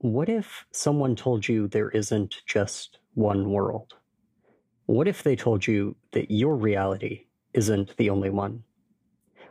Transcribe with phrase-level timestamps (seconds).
[0.00, 3.92] what if someone told you there isn't just one world?
[4.86, 8.62] What if they told you that your reality isn't the only one?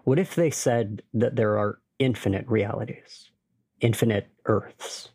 [0.06, 3.30] What if they said that there are infinite realities,
[3.82, 5.10] infinite Earths,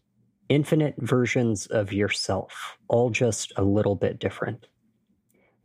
[0.49, 4.69] infinite versions of yourself, all just a little bit different?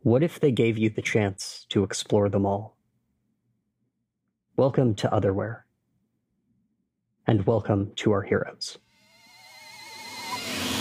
[0.00, 2.76] What if they gave you the chance to explore them all?
[4.56, 5.64] Welcome to Otherwhere.
[7.28, 8.78] And welcome to our heroes.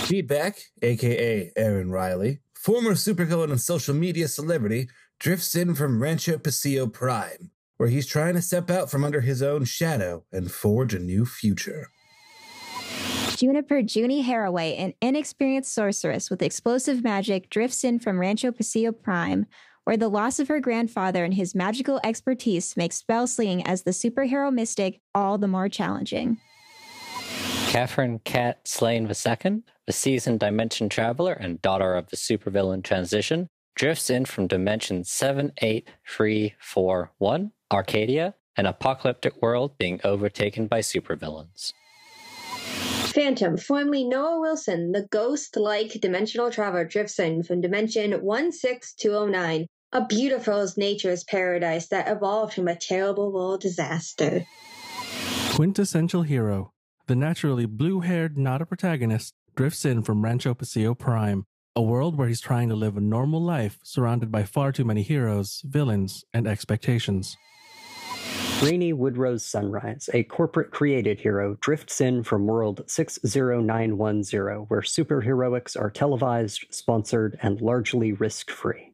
[0.09, 6.91] Feedback, aka Aaron Riley, former supervillain and social media celebrity, drifts in from Rancho Pasillo
[6.91, 11.00] Prime, where he's trying to step out from under his own shadow and forge a
[11.00, 11.91] new future.
[13.36, 19.45] Juniper Junie Haraway, an inexperienced sorceress with explosive magic, drifts in from Rancho Pasillo Prime,
[19.83, 23.91] where the loss of her grandfather and his magical expertise makes spell slinging as the
[23.91, 26.39] superhero mystic all the more challenging.
[27.69, 34.09] Catherine Cat Slane II, a seasoned dimension traveler and daughter of the supervillain Transition, drifts
[34.09, 41.73] in from dimension 78341, Arcadia, an apocalyptic world being overtaken by supervillains.
[43.14, 50.06] Phantom, formerly Noah Wilson, the ghost like dimensional traveler, drifts in from dimension 16209, a
[50.08, 54.44] beautiful nature's paradise that evolved from a terrible world disaster.
[55.52, 56.73] Quintessential hero,
[57.10, 61.44] the naturally blue haired, not a protagonist, drifts in from Rancho Pasillo Prime,
[61.76, 65.02] a world where he's trying to live a normal life surrounded by far too many
[65.02, 67.36] heroes, villains, and expectations.
[68.62, 75.90] Rainy Woodrose Sunrise, a corporate created hero, drifts in from world 60910, where superheroics are
[75.90, 78.94] televised, sponsored, and largely risk free.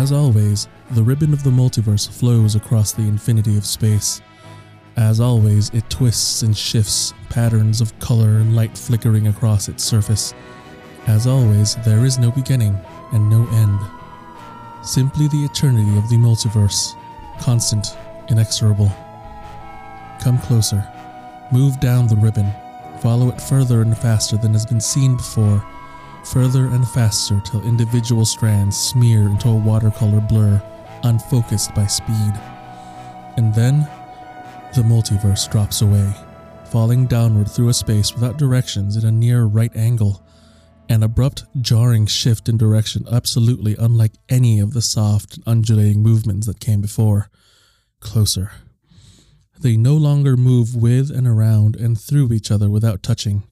[0.00, 4.22] As always, the ribbon of the multiverse flows across the infinity of space.
[4.96, 10.32] As always, it twists and shifts, patterns of color and light flickering across its surface.
[11.06, 12.78] As always, there is no beginning
[13.12, 13.78] and no end.
[14.82, 16.94] Simply the eternity of the multiverse,
[17.38, 17.94] constant,
[18.30, 18.90] inexorable.
[20.22, 20.82] Come closer.
[21.52, 22.50] Move down the ribbon.
[23.00, 25.62] Follow it further and faster than has been seen before
[26.24, 30.62] further and faster till individual strands smear into a watercolor blur,
[31.02, 32.32] unfocused by speed.
[33.36, 33.88] And then,
[34.74, 36.12] the multiverse drops away,
[36.70, 40.24] falling downward through a space without directions in a near right angle.
[40.88, 46.60] An abrupt, jarring shift in direction, absolutely unlike any of the soft, undulating movements that
[46.60, 47.30] came before.
[48.00, 48.50] Closer.
[49.60, 53.44] They no longer move with and around and through each other without touching.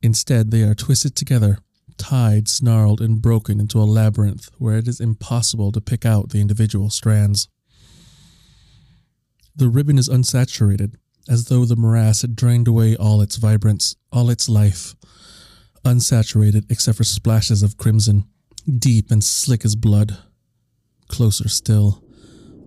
[0.00, 1.58] Instead, they are twisted together,
[1.98, 6.40] tied, snarled, and broken into a labyrinth where it is impossible to pick out the
[6.40, 7.48] individual strands.
[9.54, 10.94] The ribbon is unsaturated,
[11.28, 14.94] as though the morass had drained away all its vibrance, all its life.
[15.84, 18.24] Unsaturated except for splashes of crimson,
[18.78, 20.16] deep and slick as blood.
[21.08, 22.02] Closer still,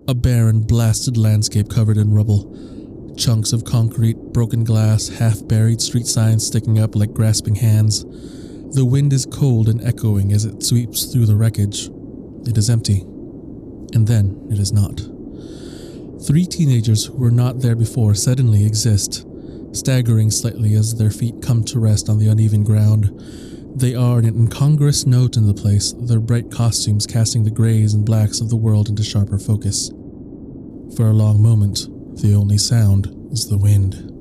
[0.07, 2.53] a barren, blasted landscape covered in rubble.
[3.17, 8.05] Chunks of concrete, broken glass, half buried street signs sticking up like grasping hands.
[8.71, 11.89] The wind is cold and echoing as it sweeps through the wreckage.
[12.45, 13.01] It is empty.
[13.93, 15.01] And then it is not.
[16.25, 19.25] Three teenagers who were not there before suddenly exist,
[19.71, 23.11] staggering slightly as their feet come to rest on the uneven ground.
[23.75, 28.05] They are an incongruous note in the place, their bright costumes casting the grays and
[28.05, 29.89] blacks of the world into sharper focus.
[30.95, 31.87] For a long moment,
[32.21, 34.14] the only sound is the wind.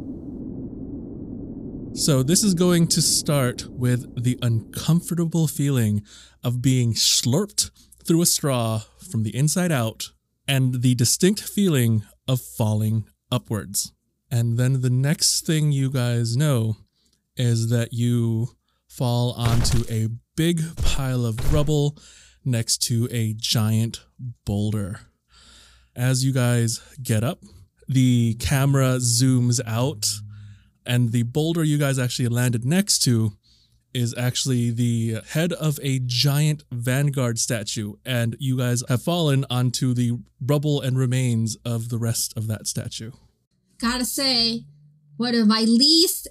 [1.96, 6.02] So, this is going to start with the uncomfortable feeling
[6.42, 7.70] of being slurped
[8.04, 10.10] through a straw from the inside out
[10.48, 13.92] and the distinct feeling of falling upwards.
[14.28, 16.78] And then the next thing you guys know
[17.36, 18.48] is that you
[18.88, 21.96] fall onto a big pile of rubble
[22.44, 24.04] next to a giant
[24.44, 25.00] boulder.
[25.94, 27.38] As you guys get up,
[27.86, 30.06] the camera zooms out,
[30.86, 33.32] and the boulder you guys actually landed next to
[33.92, 39.94] is actually the head of a giant vanguard statue, and you guys have fallen onto
[39.94, 43.12] the rubble and remains of the rest of that statue.
[43.78, 44.64] Gotta say,
[45.16, 46.26] one of my least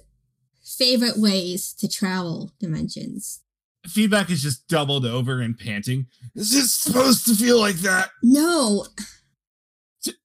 [0.62, 3.40] favorite ways to travel dimensions.
[3.86, 6.06] feedback is just doubled over and panting.
[6.34, 8.10] Is it supposed to feel like that?
[8.22, 8.86] No.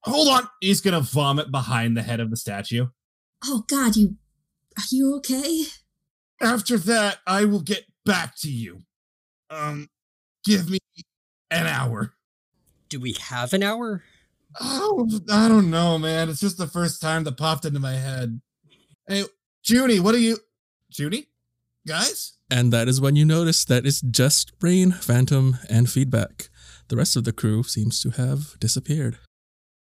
[0.04, 0.50] Hold on.
[0.62, 2.88] He's gonna vomit behind the head of the statue.
[3.46, 4.16] Oh God, you
[4.78, 5.66] are you okay?
[6.42, 8.84] After that, I will get back to you.
[9.50, 9.90] Um,
[10.46, 10.80] give me
[11.52, 12.14] an hour.
[12.88, 14.04] Do we have an hour?
[14.60, 16.30] Oh, I don't know, man.
[16.30, 18.42] It's just the first time that popped into my head.
[19.08, 19.26] Hey,
[19.68, 20.38] Junie, what are you,
[20.90, 21.28] Junie?
[21.88, 22.34] Guys?
[22.50, 26.50] And that is when you notice that it's just Rain, Phantom, and Feedback.
[26.88, 29.20] The rest of the crew seems to have disappeared.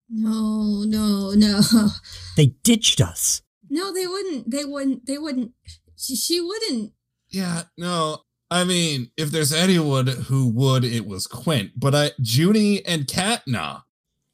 [0.08, 1.60] No, no, no.
[2.36, 3.42] They ditched us.
[3.74, 4.52] No, they wouldn't.
[4.52, 5.04] They wouldn't.
[5.04, 5.50] They wouldn't.
[5.96, 6.92] She, she wouldn't.
[7.28, 8.18] Yeah, no.
[8.48, 11.72] I mean, if there's anyone who would, it was Quint.
[11.76, 13.80] But I, Junie and Cat, nah.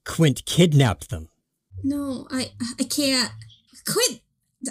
[0.04, 1.30] Quint kidnapped them.
[1.82, 3.32] No, I I can't.
[3.90, 4.20] Quint.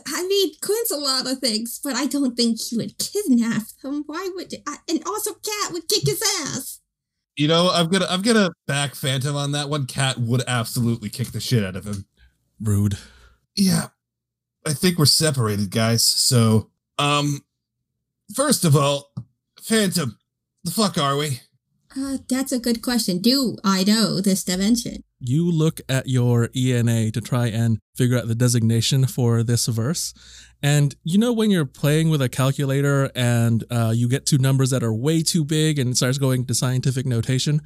[0.06, 4.04] I mean, Quint's a lot of things, but I don't think he would kidnap them.
[4.06, 4.54] Why would?
[4.68, 6.80] I, and also, Cat would kick his ass.
[7.36, 9.88] You know, I'm gonna, I'm gonna back Phantom on that one.
[9.88, 12.06] Cat would absolutely kick the shit out of him.
[12.62, 13.00] Rude.
[13.56, 13.88] Yeah,
[14.69, 16.04] I think we're separated, guys.
[16.04, 16.69] So,
[17.00, 17.44] um,
[18.36, 19.12] first of all,
[19.63, 20.16] Phantom,
[20.63, 21.39] the fuck are we?
[21.98, 23.18] Uh, that's a good question.
[23.18, 25.04] Do I know this dimension?
[25.19, 30.13] You look at your ENA to try and figure out the designation for this verse.
[30.62, 34.69] And you know, when you're playing with a calculator and uh, you get two numbers
[34.69, 37.62] that are way too big and it starts going to scientific notation,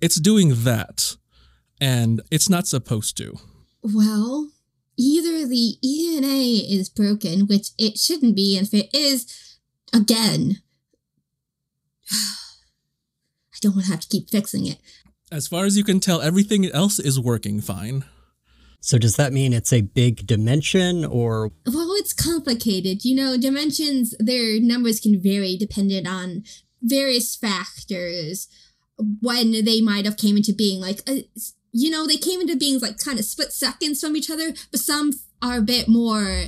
[0.00, 1.16] it's doing that.
[1.80, 3.36] And it's not supposed to.
[3.82, 4.48] Well,
[4.98, 9.58] either the ENA is broken, which it shouldn't be, and if it is,
[9.92, 10.62] again,
[12.12, 14.78] I don't want to have to keep fixing it.
[15.32, 18.04] As far as you can tell, everything else is working fine.
[18.80, 23.04] So does that mean it's a big dimension or Well, it's complicated.
[23.04, 26.44] You know, dimensions, their numbers can vary dependent on
[26.82, 28.46] various factors.
[29.20, 31.16] When they might have came into being, like, uh,
[31.76, 34.80] you know, they came into being like kind of split seconds from each other, but
[34.80, 35.12] some
[35.42, 36.46] are a bit more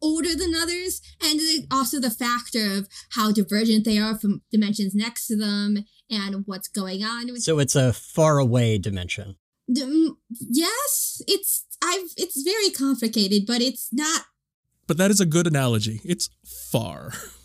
[0.00, 4.94] older than others, and then also the factor of how divergent they are from dimensions
[4.94, 7.38] next to them and what's going on.
[7.40, 9.36] so it's a far away dimension?
[9.80, 14.22] Um, yes, it's I've it's very complicated, but it's not.
[14.86, 16.00] But that is a good analogy.
[16.04, 16.30] It's
[16.72, 17.12] far.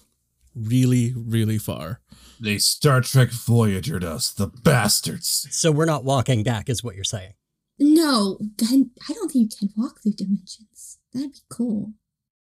[0.55, 2.01] Really, really far.
[2.39, 5.47] They Star Trek Voyagered us, the bastards.
[5.51, 7.33] So we're not walking back, is what you're saying.
[7.77, 10.99] No, I I don't think you can walk through dimensions.
[11.13, 11.93] That'd be cool.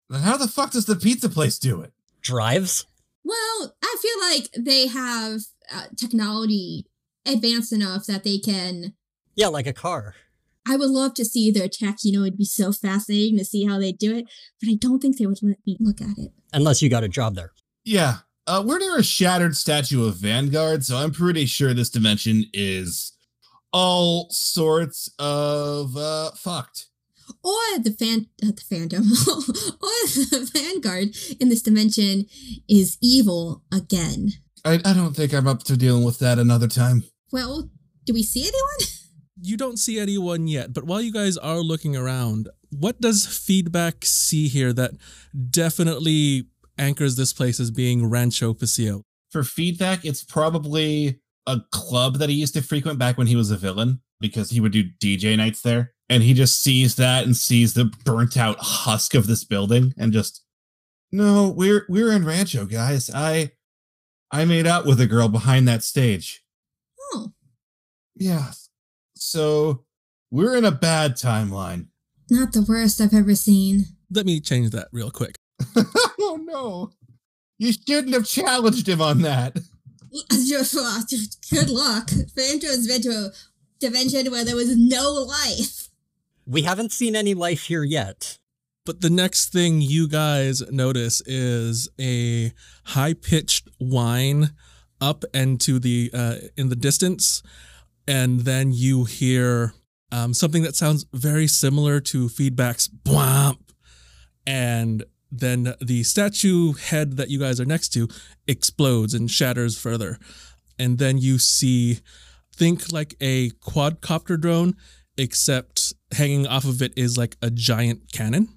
[0.10, 1.94] Then how the fuck does the pizza place do it?
[2.22, 2.86] Drives?
[3.24, 5.42] Well, I feel like they have
[5.74, 6.86] uh, technology
[7.26, 8.94] advanced enough that they can.
[9.36, 10.16] Yeah, like a car.
[10.68, 11.98] I would love to see their tech.
[12.04, 14.26] You know, it'd be so fascinating to see how they do it,
[14.60, 16.32] but I don't think they would let me look at it.
[16.54, 17.52] Unless you got a job there.
[17.84, 18.18] Yeah.
[18.48, 23.14] Uh, we're near a shattered statue of Vanguard, so I'm pretty sure this dimension is
[23.74, 26.88] all sorts of uh fucked.
[27.44, 32.26] Or the fan, uh, the phantom, or the vanguard in this dimension
[32.68, 34.32] is evil again.
[34.66, 37.04] I, I don't think I'm up to dealing with that another time.
[37.32, 37.70] Well,
[38.06, 38.90] do we see anyone?
[39.44, 44.06] You don't see anyone yet, but while you guys are looking around, what does feedback
[44.06, 44.92] see here that
[45.50, 46.46] definitely
[46.82, 49.04] anchors this place as being Rancho Paseo?
[49.30, 53.52] For feedback, it's probably a club that he used to frequent back when he was
[53.52, 55.94] a villain because he would do DJ nights there.
[56.10, 60.12] And he just sees that and sees the burnt out husk of this building and
[60.12, 60.44] just
[61.14, 63.10] no, we're we're in Rancho, guys.
[63.14, 63.52] I
[64.32, 66.44] I made out with a girl behind that stage.
[66.98, 67.18] Hmm.
[67.20, 67.32] Oh,
[68.16, 68.52] Yeah.
[69.16, 69.86] So
[70.30, 71.88] we're in a bad timeline.
[72.30, 73.86] not the worst I've ever seen.
[74.10, 75.38] Let me change that real quick.
[76.20, 76.92] oh no.
[77.58, 79.56] You shouldn't have challenged him on that.
[81.52, 82.10] Good luck.
[82.36, 83.32] Phantom's been to a
[83.80, 85.90] dimension where there was no life.
[86.46, 88.38] We haven't seen any life here yet.
[88.86, 92.52] But the next thing you guys notice is a
[92.86, 94.50] high pitched whine
[95.00, 97.44] up and to the uh, in the distance,
[98.08, 99.74] and then you hear
[100.12, 103.60] um, something that sounds very similar to feedback's bwomp,
[104.48, 108.08] and then the statue head that you guys are next to
[108.48, 110.18] explodes and shatters further,
[110.78, 112.00] and then you see
[112.54, 114.76] think like a quadcopter drone,
[115.18, 118.50] except hanging off of it is like a giant cannon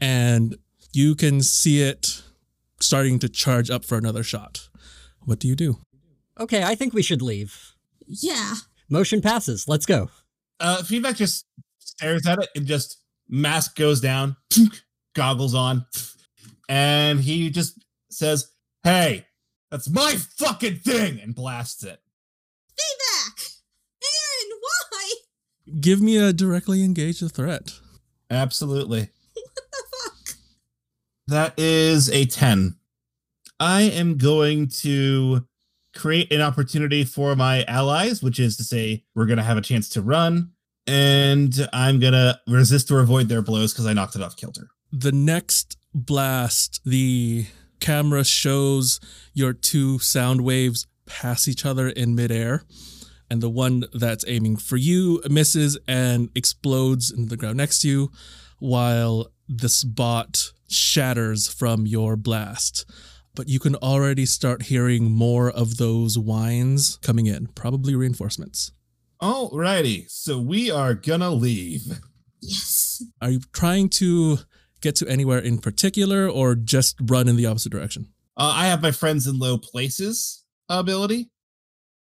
[0.00, 0.56] and
[0.92, 2.22] you can see it
[2.80, 4.68] starting to charge up for another shot.
[5.20, 5.78] What do you do?
[6.38, 7.74] Okay, I think we should leave.
[8.06, 8.54] Yeah.
[8.88, 9.68] Motion passes.
[9.68, 10.10] Let's go.
[10.58, 11.46] Uh feedback just
[11.78, 12.98] stares at it and just
[13.28, 14.36] mask goes down,
[15.20, 15.84] goggles on,
[16.66, 18.50] and he just says,
[18.82, 19.26] Hey,
[19.70, 21.20] That's my fucking thing!
[21.20, 22.00] And blasts it.
[22.68, 23.50] Feedback!
[24.02, 25.12] Aaron, why?
[25.78, 27.78] Give me a directly engage the threat.
[28.30, 29.10] Absolutely.
[29.34, 30.36] What the fuck?
[31.28, 32.76] That is a 10.
[33.60, 35.46] I am going to
[35.94, 39.62] create an opportunity for my allies, which is to say, we're going to have a
[39.62, 40.52] chance to run,
[40.86, 44.70] and I'm going to resist or avoid their blows because I knocked it off kilter.
[44.92, 47.46] The next blast, the
[47.80, 49.00] camera shows
[49.32, 52.62] your two sound waves pass each other in midair.
[53.30, 57.88] And the one that's aiming for you misses and explodes into the ground next to
[57.88, 58.10] you,
[58.58, 62.84] while the spot shatters from your blast.
[63.36, 68.72] But you can already start hearing more of those whines coming in, probably reinforcements.
[69.22, 72.00] Alrighty, so we are gonna leave.
[72.40, 73.04] Yes.
[73.20, 74.38] Are you trying to
[74.80, 78.08] get to anywhere in particular or just run in the opposite direction?
[78.36, 81.30] Uh, I have my friends in low places ability.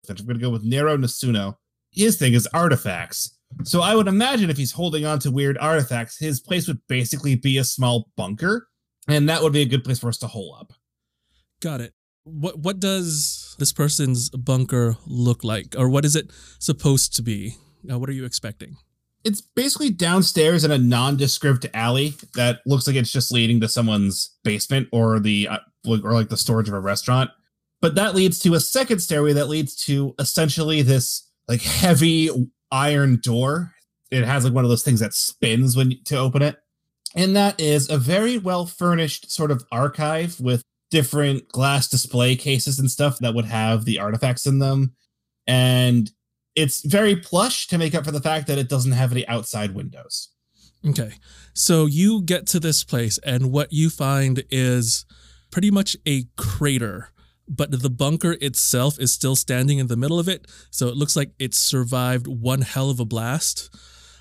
[0.08, 1.56] I'm gonna go with Nero Nasuno.
[1.90, 3.38] His thing is artifacts.
[3.64, 7.35] So I would imagine if he's holding on to weird artifacts, his place would basically
[7.35, 8.68] be a small bunker,
[9.08, 10.73] and that would be a good place for us to hole up.
[11.61, 11.94] Got it.
[12.25, 17.56] What what does this person's bunker look like, or what is it supposed to be?
[17.90, 18.76] Uh, what are you expecting?
[19.25, 24.37] It's basically downstairs in a nondescript alley that looks like it's just leading to someone's
[24.44, 27.30] basement or the uh, or like the storage of a restaurant.
[27.80, 32.30] But that leads to a second stairway that leads to essentially this like heavy
[32.70, 33.72] iron door.
[34.10, 36.56] It has like one of those things that spins when to open it.
[37.14, 42.78] And that is a very well furnished sort of archive with different glass display cases
[42.78, 44.94] and stuff that would have the artifacts in them.
[45.46, 46.10] And
[46.59, 49.75] it's very plush to make up for the fact that it doesn't have any outside
[49.75, 50.31] windows.
[50.85, 51.12] Okay.
[51.55, 55.07] So you get to this place, and what you find is
[55.53, 57.11] pretty much a crater,
[57.49, 60.47] but the bunker itself is still standing in the middle of it.
[60.71, 63.75] So it looks like it survived one hell of a blast.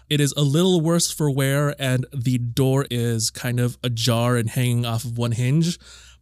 [0.08, 4.50] It is a little worse for wear, and the door is kind of ajar and
[4.50, 5.80] hanging off of one hinge,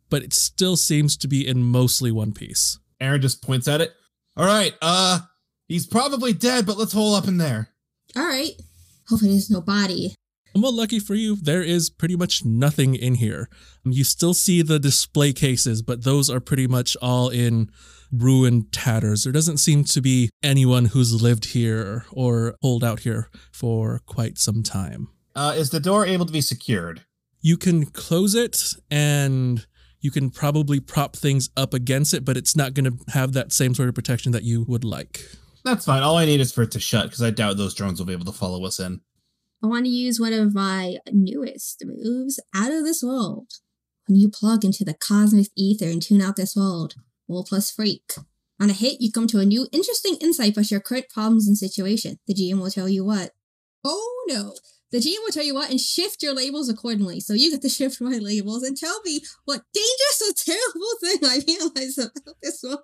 [0.09, 2.79] but it still seems to be in mostly one piece.
[3.01, 3.93] Aaron just points at it.
[4.37, 5.19] All right, uh,
[5.67, 7.69] he's probably dead, but let's hole up in there.
[8.15, 8.53] All right.
[9.09, 10.15] Hopefully there's no body.
[10.55, 13.49] Well, lucky for you, there is pretty much nothing in here.
[13.83, 17.69] You still see the display cases, but those are pretty much all in
[18.09, 19.23] ruined tatters.
[19.23, 24.37] There doesn't seem to be anyone who's lived here or holed out here for quite
[24.37, 25.09] some time.
[25.35, 27.01] Uh, is the door able to be secured?
[27.41, 29.67] You can close it and
[29.99, 33.51] you can probably prop things up against it, but it's not going to have that
[33.51, 35.25] same sort of protection that you would like.
[35.65, 36.03] That's fine.
[36.03, 38.13] All I need is for it to shut because I doubt those drones will be
[38.13, 39.01] able to follow us in.
[39.63, 43.47] I want to use one of my newest moves, Out of This World.
[44.07, 46.93] When you plug into the cosmic ether and tune out this world,
[47.27, 48.13] roll plus freak.
[48.61, 51.57] On a hit, you come to a new interesting insight about your current problems and
[51.57, 52.19] situation.
[52.27, 53.31] The GM will tell you what.
[53.83, 54.53] Oh no.
[54.91, 57.19] The GM will tell you what and shift your labels accordingly.
[57.19, 61.19] So you get to shift my labels and tell me what dangerous or terrible thing
[61.23, 62.81] I realize about this world.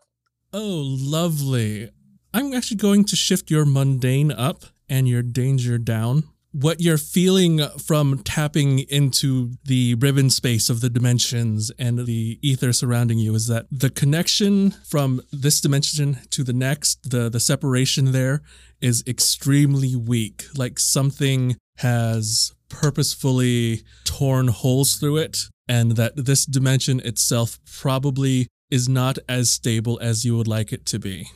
[0.52, 1.92] Oh, lovely.
[2.34, 6.24] I'm actually going to shift your mundane up and your danger down.
[6.54, 12.72] What you're feeling from tapping into the ribbon space of the dimensions and the ether
[12.72, 18.14] surrounding you is that the connection from this dimension to the next, the, the separation
[18.14, 18.42] there
[18.82, 20.46] is extremely weak.
[20.56, 28.88] Like something has purposefully torn holes through it, and that this dimension itself probably is
[28.88, 31.28] not as stable as you would like it to be.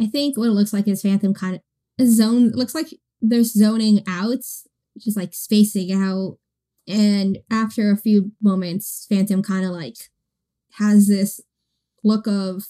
[0.00, 1.60] I think what it looks like is Phantom kind
[1.98, 2.50] of zone.
[2.50, 2.88] Looks like
[3.20, 4.38] they're zoning out,
[4.98, 6.38] just like spacing out.
[6.86, 9.96] And after a few moments, Phantom kind of like
[10.74, 11.40] has this
[12.04, 12.64] look of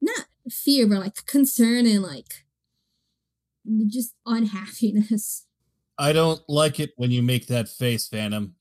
[0.00, 2.44] not fear, but like concern and like
[3.86, 5.46] just unhappiness.
[5.96, 8.56] I don't like it when you make that face, Phantom.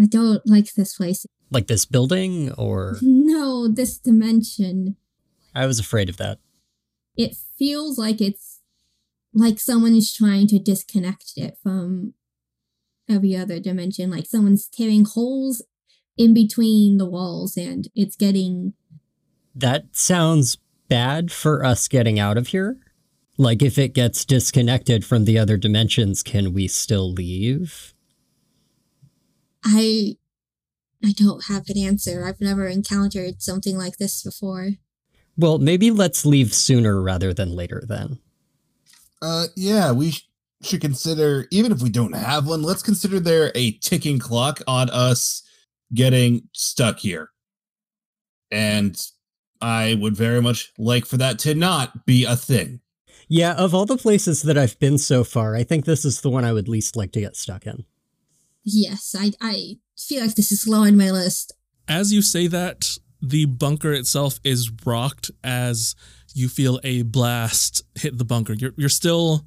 [0.00, 1.26] I don't like this place.
[1.50, 4.96] Like this building, or No, this dimension.
[5.54, 6.38] I was afraid of that.
[7.18, 8.60] It feels like it's
[9.34, 12.14] like someone is trying to disconnect it from
[13.08, 14.10] every other dimension.
[14.10, 15.60] Like someone's tearing holes
[16.16, 18.74] in between the walls and it's getting
[19.54, 20.58] That sounds
[20.88, 22.78] bad for us getting out of here.
[23.36, 27.94] Like if it gets disconnected from the other dimensions, can we still leave?
[29.64, 30.16] I
[31.04, 32.24] I don't have an answer.
[32.24, 34.70] I've never encountered something like this before.
[35.38, 38.18] Well, maybe let's leave sooner rather than later then.
[39.22, 40.28] Uh, yeah, we sh-
[40.62, 44.90] should consider, even if we don't have one, let's consider there a ticking clock on
[44.90, 45.42] us
[45.94, 47.30] getting stuck here.
[48.50, 49.00] And
[49.60, 52.80] I would very much like for that to not be a thing.
[53.28, 56.30] Yeah, of all the places that I've been so far, I think this is the
[56.30, 57.84] one I would least like to get stuck in.
[58.64, 61.52] Yes, I I feel like this is low on my list.
[61.86, 65.94] As you say that, the bunker itself is rocked as
[66.34, 68.52] you feel a blast hit the bunker.
[68.52, 69.44] You're you're still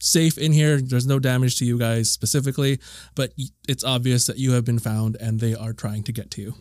[0.00, 0.80] safe in here.
[0.80, 2.80] There's no damage to you guys specifically,
[3.14, 3.32] but
[3.68, 6.54] it's obvious that you have been found and they are trying to get to you.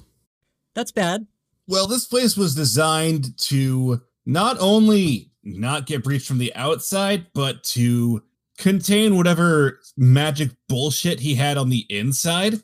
[0.75, 1.27] That's bad.
[1.67, 7.63] Well, this place was designed to not only not get breached from the outside, but
[7.63, 8.23] to
[8.57, 12.61] contain whatever magic bullshit he had on the inside.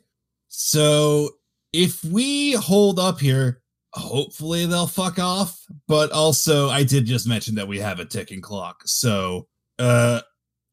[0.48, 1.30] So
[1.72, 3.62] if we hold up here,
[3.92, 5.64] hopefully they'll fuck off.
[5.86, 8.82] But also, I did just mention that we have a ticking clock.
[8.86, 10.20] So, uh,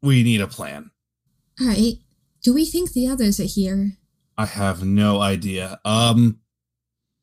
[0.02, 0.92] we need a plan.
[1.60, 1.94] All right.
[2.44, 3.94] Do we think the others are here?
[4.38, 5.80] I have no idea.
[5.86, 6.40] Um,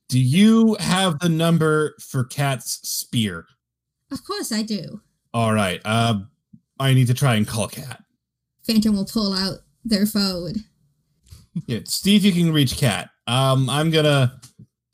[0.09, 3.47] do you have the number for Cat's spear?
[4.11, 5.01] Of course I do.
[5.33, 5.81] All right.
[5.85, 6.21] Uh,
[6.79, 8.03] I need to try and call Cat.
[8.67, 10.55] Phantom will pull out their phone.
[11.67, 13.11] Yeah, Steve, you can reach Cat.
[13.27, 14.41] Um, I'm gonna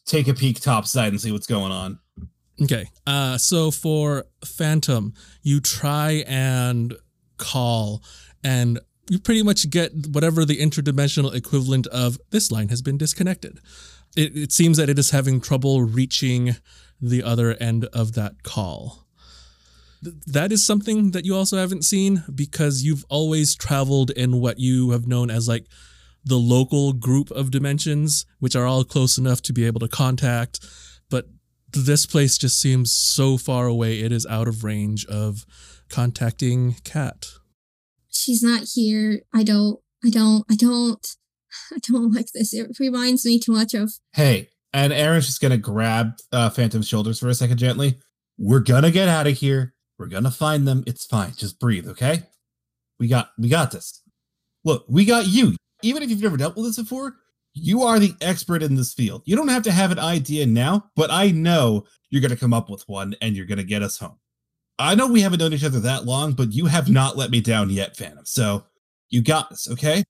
[0.08, 1.98] take a peek topside and see what's going on.
[2.60, 2.86] Okay.
[3.06, 6.94] Uh, so for Phantom, you try and
[7.36, 8.02] call,
[8.42, 13.60] and you pretty much get whatever the interdimensional equivalent of this line has been disconnected.
[14.16, 16.56] It, it seems that it is having trouble reaching
[17.00, 19.06] the other end of that call.
[20.02, 24.58] Th- that is something that you also haven't seen because you've always traveled in what
[24.58, 25.66] you have known as like
[26.28, 30.64] the local group of dimensions, which are all close enough to be able to contact.
[31.10, 31.26] But
[31.72, 35.44] this place just seems so far away, it is out of range of
[35.88, 37.26] contacting Cat.
[38.10, 39.20] She's not here.
[39.34, 41.06] I don't, I don't, I don't,
[41.72, 42.52] I don't like this.
[42.52, 43.92] It reminds me too much of.
[44.12, 47.98] Hey, and Aaron's just gonna grab uh, Phantom's shoulders for a second gently.
[48.38, 49.74] We're gonna get out of here.
[49.98, 50.84] We're gonna find them.
[50.86, 51.32] It's fine.
[51.36, 52.24] Just breathe, okay?
[52.98, 54.02] We got, we got this.
[54.64, 55.54] Look, we got you.
[55.82, 57.16] Even if you've never dealt with this before,
[57.54, 59.22] you are the expert in this field.
[59.24, 62.70] You don't have to have an idea now, but I know you're gonna come up
[62.70, 64.18] with one and you're gonna get us home.
[64.78, 67.40] I know we haven't known each other that long, but you have not let me
[67.40, 68.24] down yet, Phantom.
[68.24, 68.64] So
[69.08, 70.04] you got this, okay?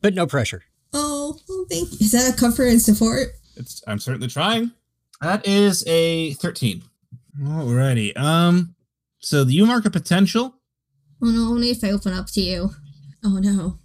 [0.00, 0.62] But no pressure.
[0.92, 1.98] Oh, well, thank you.
[2.00, 3.28] Is that a comfort and support?
[3.56, 4.72] It's I'm certainly trying.
[5.20, 6.82] That is a 13.
[7.42, 8.16] Alrighty.
[8.16, 8.74] Um
[9.20, 10.54] so you mark a potential.
[11.22, 12.70] Oh no, only if I open up to you.
[13.24, 13.78] Oh no.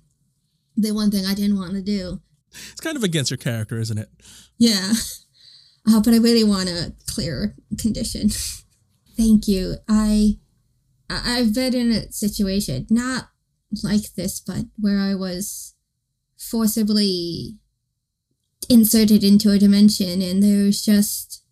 [0.81, 2.21] The one thing I didn't want to do.
[2.71, 4.09] It's kind of against your character, isn't it?
[4.57, 4.93] Yeah.
[5.87, 8.29] Uh, but I really want a clear condition.
[9.17, 9.75] Thank you.
[9.87, 10.37] I
[11.09, 13.29] I- I've been in a situation not
[13.83, 15.73] like this, but where I was
[16.37, 17.57] forcibly
[18.69, 21.43] inserted into a dimension and there was just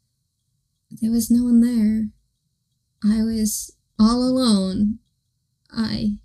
[1.01, 2.09] there was no one there.
[3.03, 4.99] I was all alone.
[5.71, 6.17] I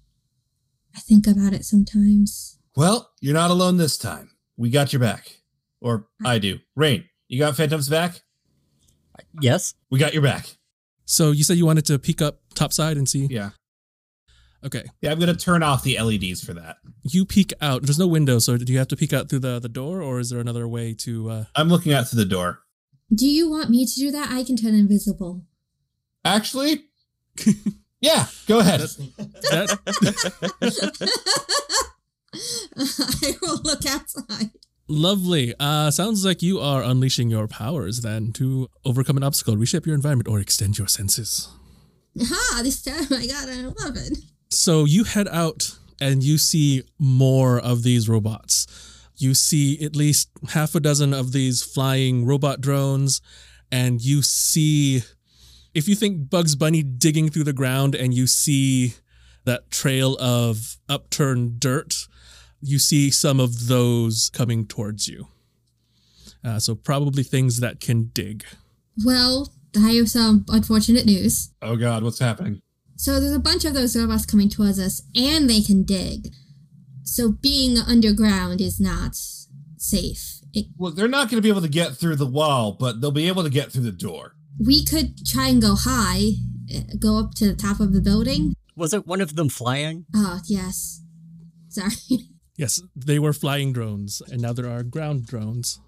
[0.95, 2.59] I think about it sometimes.
[2.76, 4.30] Well, you're not alone this time.
[4.56, 5.37] We got your back.
[5.80, 6.58] Or I do.
[6.76, 8.20] Rain, you got Phantom's back?
[9.40, 9.74] Yes?
[9.90, 10.46] We got your back.
[11.04, 13.26] So you said you wanted to peek up topside and see?
[13.30, 13.50] Yeah.
[14.64, 14.85] Okay.
[15.00, 16.76] Yeah, I'm gonna turn off the LEDs for that.
[17.02, 17.82] You peek out.
[17.82, 20.20] There's no window, so do you have to peek out through the, the door, or
[20.20, 21.30] is there another way to?
[21.30, 21.44] Uh...
[21.56, 22.61] I'm looking out through the door.
[23.12, 24.30] Do you want me to do that?
[24.30, 25.44] I can turn invisible.
[26.24, 26.85] Actually,
[28.00, 28.80] yeah, go ahead.
[28.80, 29.78] That,
[32.77, 34.51] I will look outside.
[34.88, 35.55] lovely.
[35.61, 39.95] Uh, sounds like you are unleashing your powers then to overcome an obstacle, reshape your
[39.95, 41.49] environment, or extend your senses.
[42.21, 42.61] Ha!
[42.62, 44.14] This time I got an 11.
[44.51, 48.66] So you head out and you see more of these robots.
[49.16, 53.21] You see at least half a dozen of these flying robot drones,
[53.71, 55.03] and you see,
[55.75, 58.95] if you think Bugs Bunny digging through the ground and you see
[59.45, 62.09] that trail of upturned dirt,
[62.62, 65.29] you see some of those coming towards you.
[66.44, 68.44] Uh, so, probably things that can dig.
[69.05, 71.53] Well, I have some unfortunate news.
[71.62, 72.61] Oh god, what's happening?
[72.96, 76.29] So there's a bunch of those robots coming towards us, and they can dig.
[77.05, 79.16] So being underground is not
[79.77, 80.40] safe.
[80.53, 83.29] It, Look, they're not gonna be able to get through the wall, but they'll be
[83.29, 84.35] able to get through the door.
[84.64, 86.33] we could try and go high,
[86.75, 88.55] uh, go up to the top of the building.
[88.77, 90.07] Was it one of them flying?
[90.14, 91.03] Oh, yes.
[91.68, 91.92] Sorry.
[92.57, 95.81] Yes, they were flying drones, and now there are ground drones.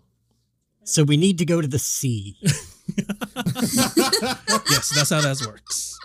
[0.85, 2.37] So we need to go to the sea.
[2.42, 2.61] yes,
[4.94, 5.98] that's how that works.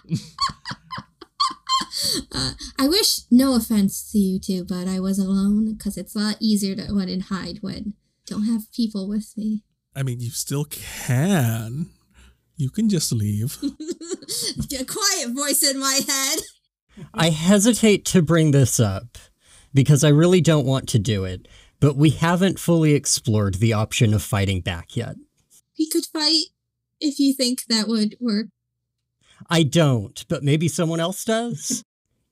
[2.34, 6.20] Uh, I wish, no offense to you two, but I was alone because it's a
[6.20, 7.94] lot easier to run and hide when
[8.26, 9.64] don't have people with me.
[9.96, 11.90] I mean, you still can.
[12.56, 13.58] You can just leave.
[14.80, 16.40] A quiet voice in my head.
[17.14, 19.18] I hesitate to bring this up
[19.74, 21.48] because I really don't want to do it,
[21.80, 25.16] but we haven't fully explored the option of fighting back yet.
[25.78, 26.46] We could fight
[27.00, 28.48] if you think that would work.
[29.50, 31.84] I don't, but maybe someone else does.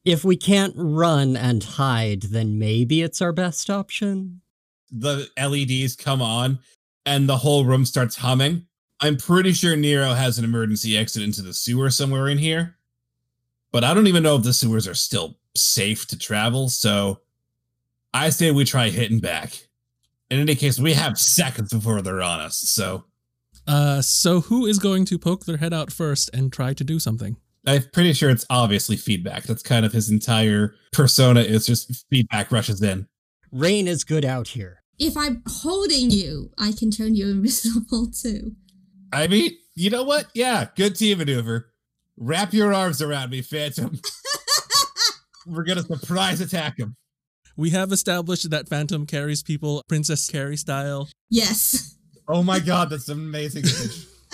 [0.04, 4.42] If we can't run and hide, then maybe it's our best option.
[4.92, 6.60] The LEDs come on
[7.06, 8.68] and the whole room starts humming.
[9.00, 12.76] I'm pretty sure Nero has an emergency exit into the sewer somewhere in here.
[13.72, 17.20] But I don't even know if the sewers are still safe to travel, so
[18.14, 19.68] I say we try hitting back.
[20.30, 23.06] In any case, we have seconds before they're on us, so
[23.66, 27.00] Uh, so who is going to poke their head out first and try to do
[27.00, 27.38] something?
[27.66, 29.44] I'm pretty sure it's obviously feedback.
[29.44, 33.08] That's kind of his entire persona is just feedback rushes in.
[33.52, 34.84] Rain is good out here.
[35.00, 38.56] If I'm holding you, I can turn you invisible too.
[39.14, 40.28] I mean, you know what?
[40.34, 41.72] Yeah, good team maneuver.
[42.18, 44.00] Wrap your arms around me, Phantom.
[45.46, 46.96] We're gonna surprise attack him.
[47.58, 51.10] We have established that Phantom carries people Princess carry style.
[51.30, 51.96] Yes.
[52.28, 53.64] Oh my god, that's an amazing.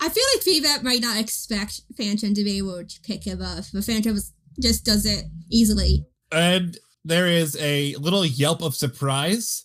[0.00, 3.64] I feel like Feedback might not expect Phantom to be able to pick him up,
[3.72, 4.18] but Phantom
[4.60, 6.04] just does it easily.
[6.32, 9.64] and there is a little yelp of surprise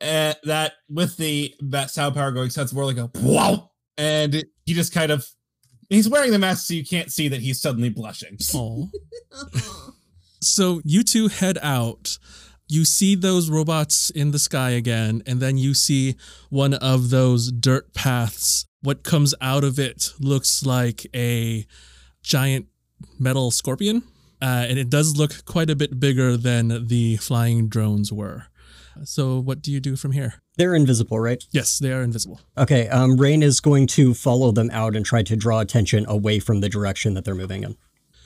[0.00, 4.72] uh, that with the that sound power going sounds more like a wow and he
[4.72, 5.26] just kind of
[5.88, 8.88] he's wearing the mask so you can't see that he's suddenly blushing Oh.
[10.42, 12.18] So you two head out.
[12.68, 16.14] You see those robots in the sky again, and then you see
[16.50, 18.64] one of those dirt paths.
[18.82, 21.66] What comes out of it looks like a
[22.22, 22.66] giant
[23.18, 24.04] metal scorpion,
[24.40, 28.44] uh, and it does look quite a bit bigger than the flying drones were.
[29.04, 30.34] So, what do you do from here?
[30.56, 31.42] They're invisible, right?
[31.50, 32.40] Yes, they are invisible.
[32.56, 36.38] Okay, um, Rain is going to follow them out and try to draw attention away
[36.38, 37.76] from the direction that they're moving in.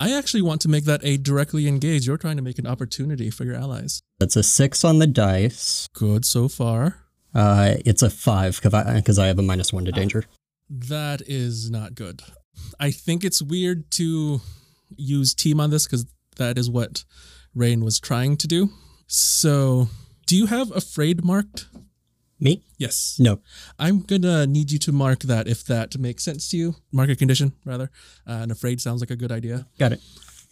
[0.01, 2.07] I actually want to make that a directly engage.
[2.07, 4.03] You're trying to make an opportunity for your allies.
[4.19, 5.89] That's a six on the dice.
[5.95, 7.01] Good so far.
[7.35, 10.25] Uh, it's a five because I, I have a minus one to danger.
[10.71, 12.23] That is not good.
[12.79, 14.41] I think it's weird to
[14.97, 17.05] use team on this because that is what
[17.55, 18.71] Rain was trying to do.
[19.07, 19.89] So,
[20.27, 21.67] do you have afraid marked?
[22.41, 22.63] Me?
[22.79, 23.17] Yes.
[23.19, 23.41] No.
[23.79, 26.75] I'm gonna need you to mark that if that makes sense to you.
[26.93, 27.91] Mark a condition, rather.
[28.27, 29.67] Uh, and afraid sounds like a good idea.
[29.79, 30.01] Got it.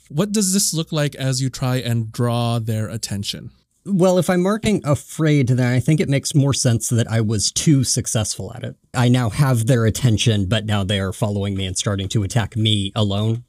[0.08, 3.50] What does this look like as you try and draw their attention?
[3.84, 7.50] Well, if I'm marking afraid, then I think it makes more sense that I was
[7.50, 8.76] too successful at it.
[8.94, 12.56] I now have their attention, but now they are following me and starting to attack
[12.56, 13.42] me alone.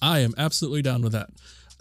[0.00, 1.30] I am absolutely down with that.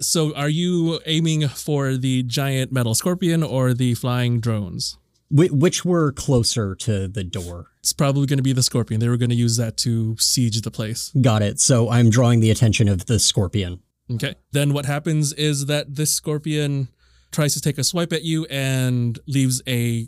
[0.02, 4.98] So, are you aiming for the giant metal scorpion or the flying drones?
[5.30, 7.68] Wh- which were closer to the door.
[7.80, 9.00] It's probably going to be the scorpion.
[9.00, 11.12] They were going to use that to siege the place.
[11.20, 11.60] Got it.
[11.60, 13.82] So I'm drawing the attention of the scorpion.
[14.12, 14.36] Okay.
[14.52, 16.90] Then what happens is that this scorpion
[17.32, 20.08] tries to take a swipe at you and leaves a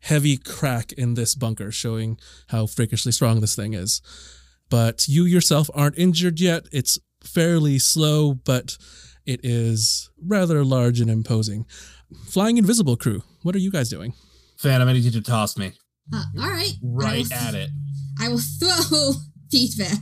[0.00, 2.18] heavy crack in this bunker, showing
[2.48, 4.00] how freakishly strong this thing is.
[4.70, 6.66] But you yourself aren't injured yet.
[6.72, 8.78] It's fairly slow, but
[9.26, 11.66] it is rather large and imposing.
[12.26, 14.14] Flying Invisible crew, what are you guys doing?
[14.60, 15.72] Phantom, I need you to toss me
[16.12, 16.72] Uh, all right.
[16.82, 17.70] Right will- at it.
[18.20, 19.12] I will throw
[19.50, 19.98] feedback.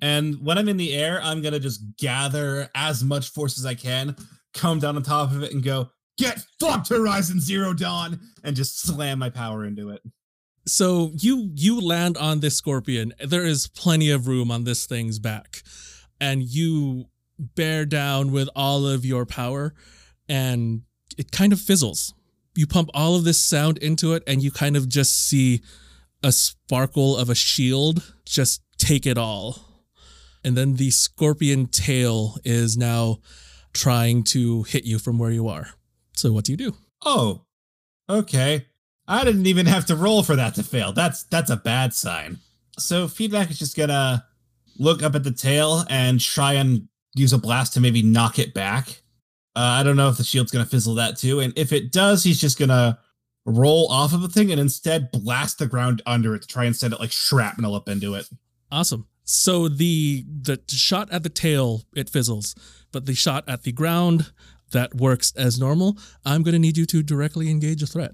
[0.00, 3.74] And when I'm in the air, I'm gonna just gather as much force as I
[3.74, 4.16] can,
[4.52, 8.80] come down on top of it, and go get fucked, Horizon Zero Dawn, and just
[8.80, 10.02] slam my power into it.
[10.66, 13.14] So you you land on this scorpion.
[13.24, 15.62] There is plenty of room on this thing's back,
[16.20, 17.06] and you
[17.38, 19.72] bear down with all of your power,
[20.28, 20.82] and
[21.16, 22.12] it kind of fizzles.
[22.54, 25.62] You pump all of this sound into it, and you kind of just see
[26.22, 29.58] a sparkle of a shield just take it all.
[30.44, 33.18] And then the scorpion tail is now
[33.72, 35.68] trying to hit you from where you are.
[36.14, 36.74] So what do you do?
[37.04, 37.42] Oh,
[38.08, 38.66] okay.
[39.08, 40.92] I didn't even have to roll for that to fail.
[40.92, 42.38] That's that's a bad sign.
[42.78, 44.24] So feedback is just gonna
[44.78, 48.54] look up at the tail and try and use a blast to maybe knock it
[48.54, 49.01] back.
[49.54, 52.24] Uh, I don't know if the shield's gonna fizzle that too, and if it does,
[52.24, 52.98] he's just gonna
[53.44, 56.76] roll off of the thing and instead blast the ground under it to try and
[56.76, 58.28] send it like shrapnel up into it.
[58.70, 59.06] Awesome.
[59.24, 62.54] So the the shot at the tail it fizzles,
[62.92, 64.32] but the shot at the ground
[64.72, 65.98] that works as normal.
[66.24, 68.12] I'm going to need you to directly engage a threat.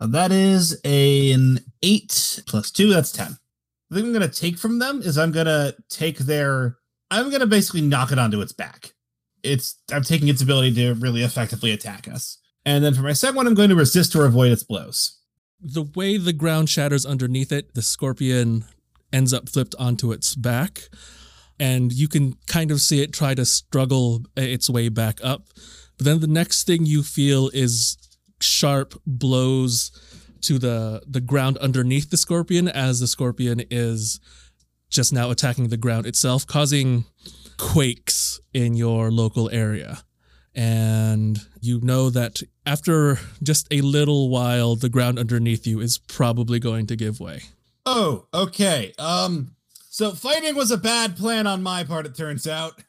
[0.00, 2.88] Uh, that is an eight plus two.
[2.88, 3.36] That's ten.
[3.90, 6.78] The thing I'm gonna take from them is I'm gonna take their.
[7.10, 8.94] I'm gonna basically knock it onto its back.
[9.42, 12.38] It's I'm taking its ability to really effectively attack us.
[12.64, 15.18] And then for my second one, I'm going to resist or avoid its blows.
[15.60, 18.64] The way the ground shatters underneath it, the scorpion
[19.12, 20.88] ends up flipped onto its back.
[21.58, 25.48] And you can kind of see it try to struggle its way back up.
[25.96, 27.96] But then the next thing you feel is
[28.40, 29.92] sharp blows
[30.42, 34.18] to the the ground underneath the scorpion as the scorpion is
[34.90, 37.04] just now attacking the ground itself, causing
[37.62, 40.02] quakes in your local area.
[40.54, 46.58] And you know that after just a little while, the ground underneath you is probably
[46.58, 47.42] going to give way.
[47.86, 48.92] Oh, okay.
[48.98, 49.54] Um,
[49.88, 52.82] so fighting was a bad plan on my part, it turns out.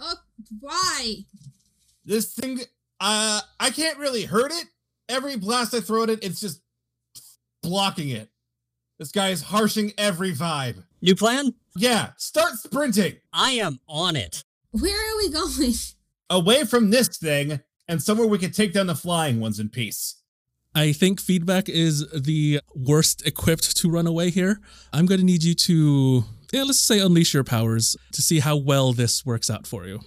[0.00, 0.14] Oh,
[0.60, 1.16] why?
[2.04, 2.60] This thing,
[3.00, 4.66] uh, I can't really hurt it.
[5.08, 6.62] Every blast I throw at it, it's just
[7.62, 8.30] blocking it.
[8.98, 10.84] This guy is harshing every vibe.
[11.02, 11.54] New plan?
[11.76, 14.44] Yeah, start sprinting I am on it.
[14.70, 15.74] Where are we going?
[16.32, 20.16] away from this thing and somewhere we can take down the flying ones in peace.
[20.74, 24.58] I think feedback is the worst equipped to run away here.
[24.92, 28.56] I'm going to need you to, yeah, let's say unleash your powers to see how
[28.56, 30.00] well this works out for you.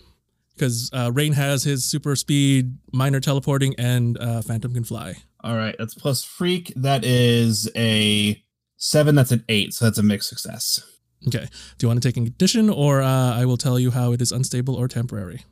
[0.56, 5.16] Because uh, Rain has his super speed, minor teleporting, and uh, Phantom can fly.
[5.44, 6.74] All right, that's plus freak.
[6.78, 8.42] That is a
[8.78, 9.16] seven.
[9.16, 9.74] That's an eight.
[9.74, 10.82] So that's a mixed success.
[11.28, 11.48] Okay.
[11.78, 14.22] Do you want to take a condition, or uh, I will tell you how it
[14.22, 15.44] is unstable or temporary?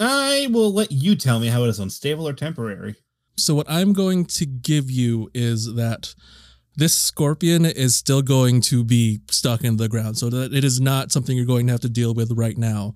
[0.00, 2.96] I will let you tell me how it is unstable or temporary.
[3.36, 6.14] So, what I'm going to give you is that
[6.76, 10.80] this scorpion is still going to be stuck in the ground, so that it is
[10.80, 12.94] not something you're going to have to deal with right now.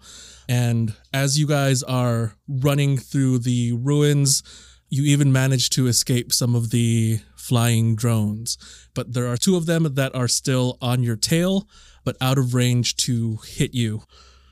[0.48, 4.42] And as you guys are running through the ruins,
[4.88, 8.56] you even manage to escape some of the flying drones.
[8.94, 11.68] But there are two of them that are still on your tail,
[12.04, 14.02] but out of range to hit you.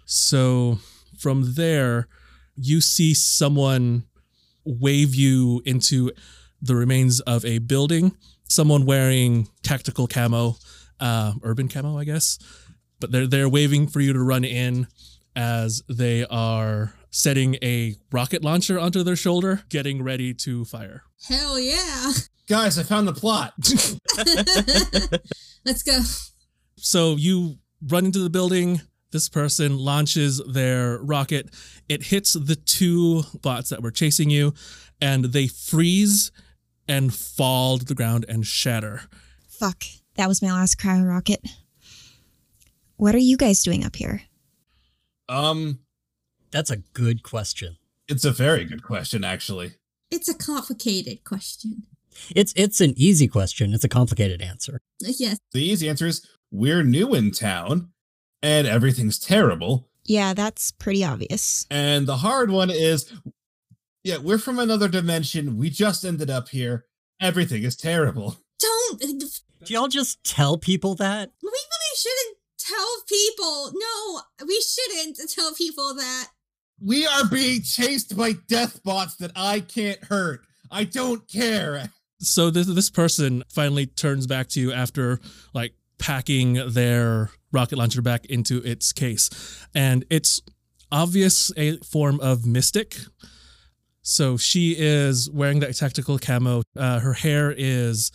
[0.05, 0.79] So
[1.19, 2.09] from there,
[2.57, 4.05] you see someone
[4.65, 6.11] wave you into
[6.61, 8.17] the remains of a building.
[8.45, 10.57] Someone wearing tactical camo,
[11.01, 12.39] uh, urban camo, I guess.
[13.01, 14.87] But they're they're waving for you to run in
[15.35, 21.03] as they are setting a rocket launcher onto their shoulder, getting ready to fire.
[21.27, 22.13] Hell yeah.
[22.49, 23.55] Guys, I found the plot.
[25.65, 26.01] Let's go.
[26.85, 28.81] So you run into the building.
[29.13, 31.51] This person launches their rocket.
[31.89, 34.53] It hits the two bots that were chasing you,
[35.01, 36.33] and they freeze
[36.89, 39.03] and fall to the ground and shatter.
[39.47, 39.85] Fuck.
[40.17, 41.41] That was my last cryo rocket.
[42.97, 44.23] What are you guys doing up here?
[45.29, 45.79] um,
[46.51, 47.77] That's a good question.
[48.09, 49.75] it's a very good question, actually.
[50.11, 51.85] It's a complicated question.
[52.37, 53.73] It's it's an easy question.
[53.73, 54.81] It's a complicated answer.
[55.01, 55.39] Yes.
[55.53, 57.91] The easy answer is we're new in town
[58.43, 59.89] and everything's terrible.
[60.05, 61.67] Yeah, that's pretty obvious.
[61.71, 63.13] And the hard one is
[64.05, 65.57] yeah, we're from another dimension.
[65.57, 66.87] We just ended up here.
[67.21, 68.37] Everything is terrible.
[68.59, 69.03] Don't.
[69.03, 69.07] Uh,
[69.65, 71.31] Do y'all just tell people that?
[71.43, 73.73] We really shouldn't tell people.
[73.75, 76.29] No, we shouldn't tell people that.
[76.85, 80.41] We are being chased by death bots that I can't hurt.
[80.69, 81.91] I don't care.
[82.19, 85.21] So this this person finally turns back to you after
[85.55, 89.31] like packing their rocket launcher back into its case,
[89.73, 90.43] and it's
[90.91, 92.97] obvious a form of mystic.
[94.03, 96.63] So she is wearing that tactical camo.
[96.77, 98.11] Uh, her hair is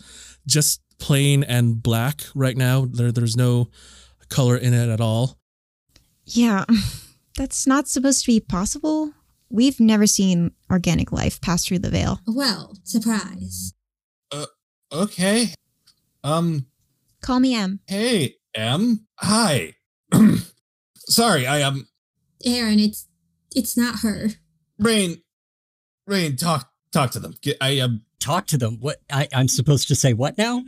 [0.46, 2.84] just plain and black right now.
[2.84, 3.70] There, there's no
[4.28, 5.38] color in it at all.
[6.26, 6.66] Yeah,
[7.38, 9.14] that's not supposed to be possible.
[9.48, 12.20] We've never seen organic life pass through the veil.
[12.26, 13.72] Well, surprise.
[14.92, 15.48] Okay.
[16.22, 16.66] Um,
[17.20, 17.80] Call me M.
[17.86, 19.06] hey, M.
[19.18, 19.74] Hi.
[20.96, 21.88] Sorry, I um
[22.44, 23.06] Aaron, it's
[23.54, 24.30] it's not her.
[24.78, 25.22] Rain
[26.06, 27.34] Rain, talk talk to them.
[27.42, 28.78] Get, I um Talk to them.
[28.80, 30.64] What I, I'm supposed to say what now?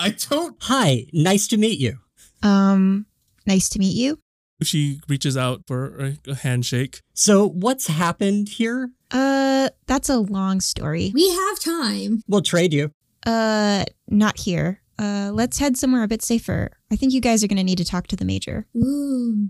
[0.00, 1.98] I don't Hi, nice to meet you.
[2.42, 3.06] Um,
[3.46, 4.18] nice to meet you.
[4.62, 7.00] She reaches out for a, a handshake.
[7.14, 8.90] So what's happened here?
[9.10, 11.12] Uh, that's a long story.
[11.14, 12.22] We have time.
[12.28, 12.92] We'll trade you.
[13.24, 14.81] Uh, not here.
[15.02, 16.70] Uh, let's head somewhere a bit safer.
[16.92, 18.66] I think you guys are gonna need to talk to the major.
[18.76, 19.48] Ooh.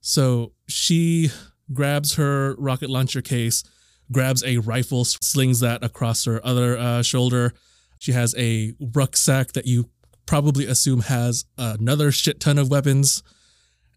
[0.00, 1.30] So she
[1.72, 3.62] grabs her rocket launcher case,
[4.10, 7.52] grabs a rifle, slings that across her other uh, shoulder.
[8.00, 9.88] She has a rucksack that you
[10.26, 13.22] probably assume has another shit ton of weapons.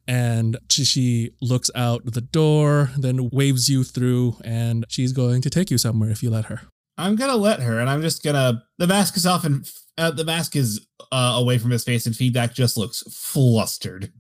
[0.08, 5.50] And she, she looks out the door, then waves you through, and she's going to
[5.50, 6.62] take you somewhere if you let her.
[6.97, 8.63] I'm gonna let her, and I'm just gonna.
[8.77, 12.15] The mask is off, and uh, the mask is uh, away from his face, and
[12.15, 14.12] feedback just looks flustered.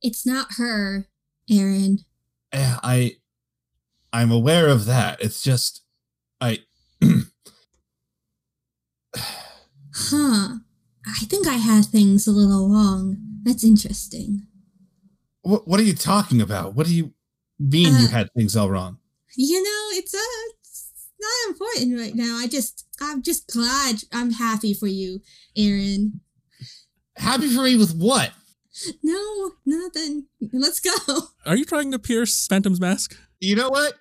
[0.00, 1.06] It's not her,
[1.50, 1.98] Aaron.
[2.52, 3.16] Yeah, I,
[4.12, 5.20] I'm aware of that.
[5.22, 5.82] It's just,
[6.40, 6.58] I.
[9.94, 10.56] Huh.
[11.06, 13.16] I think I had things a little wrong.
[13.42, 14.46] That's interesting.
[15.42, 16.74] What, what are you talking about?
[16.74, 17.12] What do you
[17.58, 18.98] mean you Uh, had things all wrong?
[19.36, 20.61] You know, it's it's
[21.22, 22.38] not important right now.
[22.38, 25.20] I just I'm just glad I'm happy for you,
[25.56, 26.20] Aaron.
[27.16, 28.32] Happy for me with what?
[29.02, 30.26] No, nothing.
[30.52, 30.90] Let's go.
[31.46, 33.16] Are you trying to pierce Phantom's mask?
[33.40, 33.94] You know what?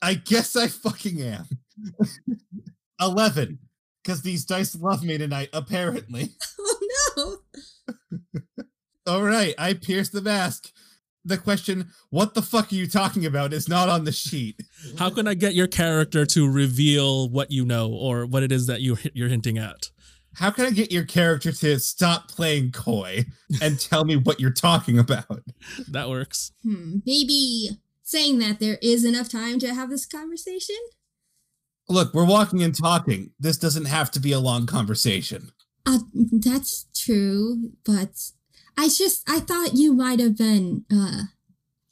[0.00, 1.46] I guess I fucking am.
[3.00, 3.58] 11.
[4.02, 6.30] Because these dice love me tonight, apparently.
[6.58, 6.78] Oh
[7.16, 8.64] no.
[9.06, 10.72] All right, I pierced the mask.
[11.24, 14.60] The question, what the fuck are you talking about, is not on the sheet.
[14.98, 18.66] How can I get your character to reveal what you know or what it is
[18.66, 19.90] that you you're hinting at?
[20.34, 23.24] How can I get your character to stop playing coy
[23.60, 25.42] and tell me what you're talking about?
[25.88, 26.52] That works.
[26.62, 26.98] Hmm.
[27.04, 27.70] Maybe
[28.02, 30.76] saying that there is enough time to have this conversation.
[31.88, 33.32] Look, we're walking and talking.
[33.38, 35.50] This doesn't have to be a long conversation.
[35.84, 35.98] Uh,
[36.32, 38.30] that's true, but
[38.76, 41.22] I just I thought you might have been uh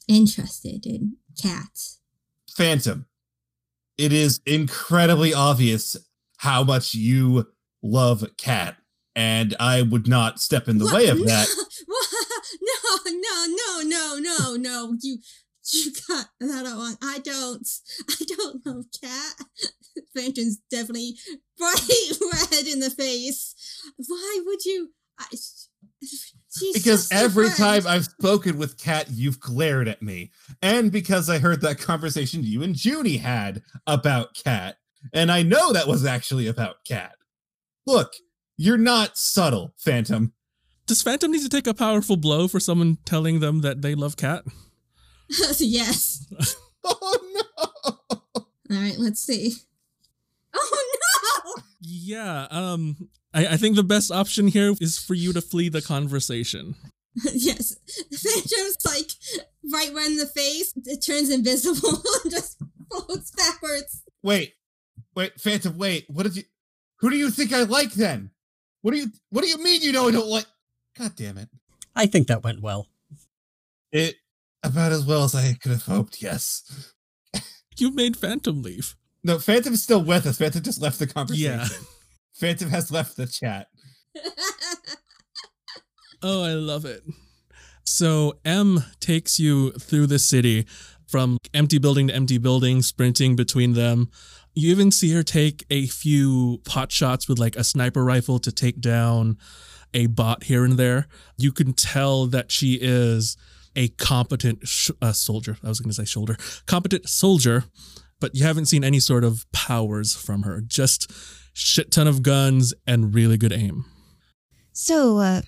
[0.07, 1.99] interested in cats.
[2.55, 3.05] Phantom,
[3.97, 5.95] it is incredibly obvious
[6.37, 7.47] how much you
[7.83, 8.77] love Cat,
[9.15, 10.95] and I would not step in the What?
[10.95, 11.47] way of that.
[12.61, 14.97] No, no, no, no, no, no.
[15.01, 15.19] You
[15.71, 16.97] you got that wrong.
[17.01, 17.67] I don't.
[18.09, 19.35] I don't love cat.
[20.15, 21.15] Phantom's definitely
[21.57, 21.79] bright
[22.51, 23.55] red in the face.
[23.95, 24.91] Why would you?
[25.19, 25.27] I,
[26.57, 27.83] she's Because every friend.
[27.83, 30.31] time I've spoken with Cat, you've glared at me.
[30.61, 34.77] And because I heard that conversation you and Junie had about Cat.
[35.13, 37.15] And I know that was actually about Cat.
[37.87, 38.13] Look,
[38.57, 40.33] you're not subtle, Phantom.
[40.85, 44.17] Does Phantom need to take a powerful blow for someone telling them that they love
[44.17, 44.43] cat?
[45.57, 46.27] yes.
[46.83, 47.93] Oh no!
[48.35, 48.97] All right.
[48.97, 49.53] Let's see.
[50.55, 50.97] Oh
[51.55, 51.61] no!
[51.79, 55.81] Yeah, um I, I think the best option here is for you to flee the
[55.81, 56.75] conversation.
[57.33, 57.75] yes.
[58.11, 59.11] Phantom's like
[59.71, 60.73] right red in the face.
[60.85, 64.03] It turns invisible and just floats backwards.
[64.23, 64.53] Wait,
[65.15, 66.05] wait, Phantom, wait.
[66.07, 66.43] What did you
[66.99, 68.31] who do you think I like then?
[68.81, 70.45] What do you what do you mean you know I don't like
[70.97, 71.49] God damn it.
[71.95, 72.87] I think that went well.
[73.91, 74.15] It
[74.63, 76.93] about as well as I could have hoped, yes.
[77.77, 78.95] You made Phantom leave.
[79.23, 80.37] No, Phantom's still with us.
[80.37, 81.59] Phantom just left the conversation.
[81.59, 81.67] Yeah.
[82.41, 83.67] Phantom has left the chat.
[86.23, 87.01] Oh, I love it.
[87.83, 90.67] So M takes you through the city
[91.07, 94.11] from empty building to empty building, sprinting between them.
[94.53, 98.51] You even see her take a few pot shots with like a sniper rifle to
[98.51, 99.37] take down
[99.95, 101.07] a bot here and there.
[101.37, 103.35] You can tell that she is
[103.75, 105.57] a competent sh- uh, soldier.
[105.63, 107.63] I was going to say shoulder, competent soldier,
[108.19, 110.61] but you haven't seen any sort of powers from her.
[110.61, 111.11] Just
[111.53, 113.85] shit ton of guns and really good aim.
[114.73, 115.41] So, uh,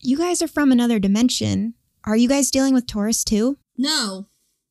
[0.00, 1.74] you guys are from another dimension.
[2.04, 3.58] Are you guys dealing with Taurus too?
[3.76, 4.28] no.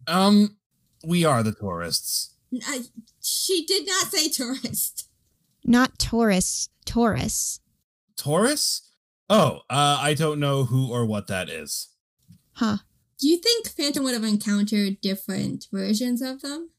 [0.08, 0.58] Um,
[1.06, 2.36] we are the tourists.
[2.68, 2.82] I,
[3.22, 5.08] she did not say tourist.
[5.64, 7.60] Not Taurus, Taurus.
[8.18, 8.90] Taurus?
[9.30, 11.90] Oh, uh, I don't know who or what that is.
[12.54, 12.78] Huh.
[13.20, 16.71] Do you think Phantom would have encountered different versions of them?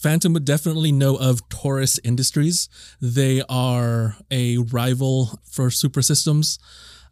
[0.00, 2.68] Phantom would definitely know of Taurus Industries.
[3.00, 6.58] They are a rival for Super Systems,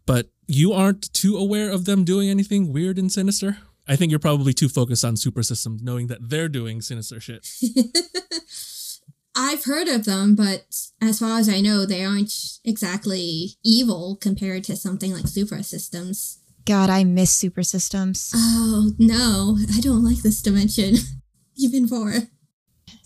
[0.05, 3.57] but you aren't too aware of them doing anything weird and sinister.
[3.87, 7.47] I think you're probably too focused on Super Systems, knowing that they're doing sinister shit.
[9.35, 10.65] I've heard of them, but
[11.01, 16.39] as far as I know, they aren't exactly evil compared to something like Super Systems.
[16.65, 18.31] God, I miss Super Systems.
[18.33, 20.95] Oh, no, I don't like this dimension.
[21.57, 22.13] Even more.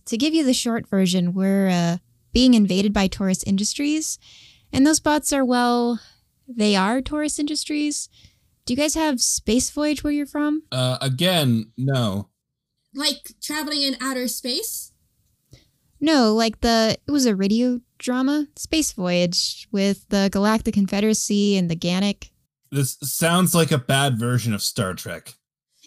[0.10, 1.98] To give you the short version, we're uh,
[2.34, 4.17] being invaded by Taurus Industries,
[4.74, 6.00] and those bots are, well,
[6.48, 8.10] they are Taurus Industries.
[8.65, 10.63] Do you guys have Space Voyage where you're from?
[10.72, 12.30] Uh, again, no.
[12.95, 14.93] Like traveling in outer space?
[16.02, 21.70] No, like the it was a radio drama, Space Voyage, with the Galactic Confederacy and
[21.70, 22.32] the Gannic.
[22.72, 25.36] This sounds like a bad version of Star Trek.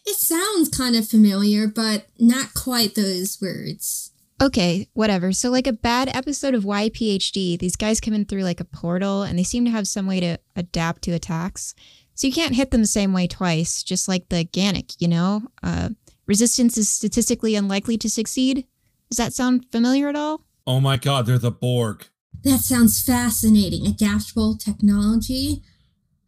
[0.04, 4.11] It sounds kind of familiar, but not quite those words.
[4.42, 5.32] Okay, whatever.
[5.32, 9.22] So like a bad episode of YPHD, these guys come in through like a portal
[9.22, 11.76] and they seem to have some way to adapt to attacks.
[12.16, 15.42] So you can't hit them the same way twice, just like the Gannic, you know?
[15.62, 15.90] Uh,
[16.26, 18.66] resistance is statistically unlikely to succeed.
[19.10, 20.44] Does that sound familiar at all?
[20.66, 22.06] Oh my god, they're the Borg.
[22.42, 23.86] That sounds fascinating.
[23.86, 25.62] Adaptable technology.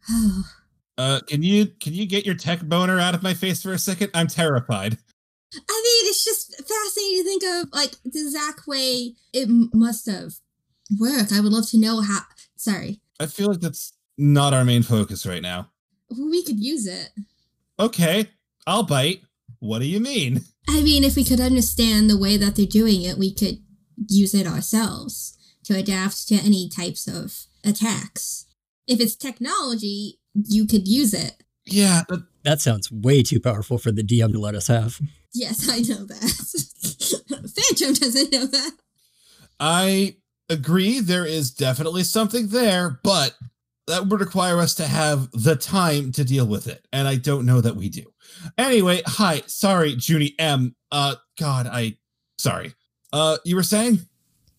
[0.09, 0.43] Oh,
[0.97, 3.77] Uh, can you can you get your tech boner out of my face for a
[3.77, 4.09] second?
[4.13, 4.97] I'm terrified.
[5.57, 10.33] I mean, it's just fascinating to think of like the exact way it must have
[10.99, 11.31] worked.
[11.31, 12.19] I would love to know how.
[12.55, 13.01] Sorry.
[13.19, 15.71] I feel like that's not our main focus right now.
[16.09, 17.09] We could use it.
[17.79, 18.29] Okay,
[18.67, 19.21] I'll bite.
[19.59, 20.41] What do you mean?
[20.69, 23.59] I mean, if we could understand the way that they're doing it, we could
[24.07, 28.45] use it ourselves to adapt to any types of attacks.
[28.87, 31.43] If it's technology, you could use it.
[31.65, 34.99] Yeah, but That sounds way too powerful for the DM to let us have.
[35.35, 37.51] Yes, I know that.
[37.77, 38.71] Phantom doesn't know that.
[39.59, 40.15] I
[40.49, 43.35] agree there is definitely something there, but
[43.87, 47.45] that would require us to have the time to deal with it, and I don't
[47.45, 48.03] know that we do.
[48.57, 50.73] Anyway, hi, sorry, Junie M.
[50.91, 51.97] Uh, God, I,
[52.37, 52.73] sorry.
[53.11, 53.99] Uh, you were saying?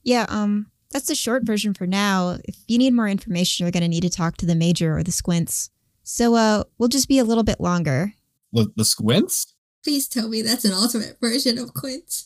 [0.02, 2.36] Yeah, um, that's the short version for now.
[2.44, 5.12] If you need more information, you're gonna need to talk to the major or the
[5.12, 5.70] squints.
[6.02, 8.12] So, uh, we'll just be a little bit longer.
[8.52, 9.55] The, the squints?
[9.86, 12.24] Please tell me that's an alternate version of Quint.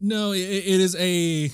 [0.00, 1.50] No, i it is a,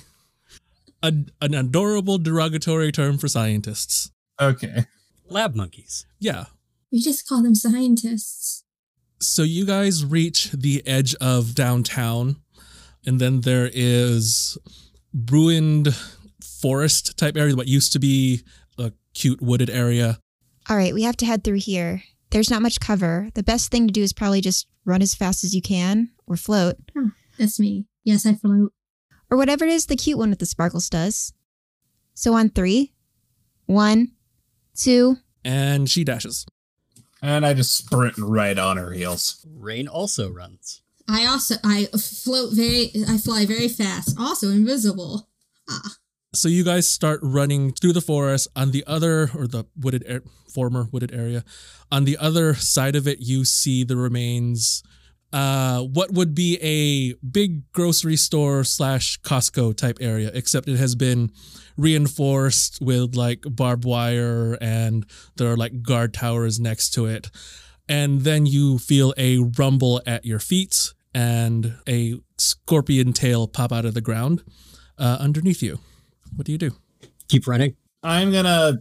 [1.03, 4.11] a an adorable derogatory term for scientists.
[4.39, 4.85] Okay.
[5.31, 6.05] Lab monkeys.
[6.19, 6.45] Yeah.
[6.93, 8.65] We just call them scientists.
[9.23, 12.37] So you guys reach the edge of downtown,
[13.07, 14.59] and then there is
[15.15, 15.97] ruined
[16.43, 18.43] forest type area, what used to be
[18.79, 20.19] a cute wooded area.
[20.69, 22.03] All right, we have to head through here.
[22.31, 23.29] There's not much cover.
[23.35, 26.37] The best thing to do is probably just run as fast as you can or
[26.37, 26.77] float
[27.39, 27.87] That's me.
[28.05, 28.73] Yes, I float.
[29.31, 31.33] or whatever it is the cute one with the sparkles does.
[32.15, 32.93] So on three,
[33.67, 34.13] one,
[34.75, 35.17] two.
[35.45, 36.47] And she dashes.
[37.23, 39.45] And I just sprint right on her heels.
[39.49, 40.83] Rain also runs.
[41.09, 44.17] I also I float very I fly very fast.
[44.19, 45.29] Also invisible.
[45.69, 45.95] Ah.
[46.35, 50.21] So you guys start running through the forest on the other or the wooded air,
[50.53, 51.43] former wooded area.
[51.91, 54.83] On the other side of it, you see the remains.
[55.33, 60.95] Uh, what would be a big grocery store slash Costco type area, except it has
[60.95, 61.33] been
[61.79, 65.07] reinforced with like barbed wire and
[65.37, 67.31] there are like guard towers next to it.
[67.89, 73.87] And then you feel a rumble at your feet and a scorpion tail pop out
[73.87, 74.43] of the ground
[74.99, 75.79] uh, underneath you.
[76.39, 76.71] What do you do?
[77.27, 77.75] Keep running.
[78.05, 78.79] I'm gonna.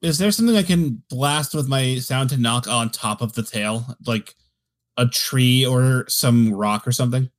[0.00, 3.42] Is there something I can blast with my sound to knock on top of the
[3.42, 3.96] tail?
[4.06, 4.36] Like
[4.96, 7.30] a tree or some rock or something?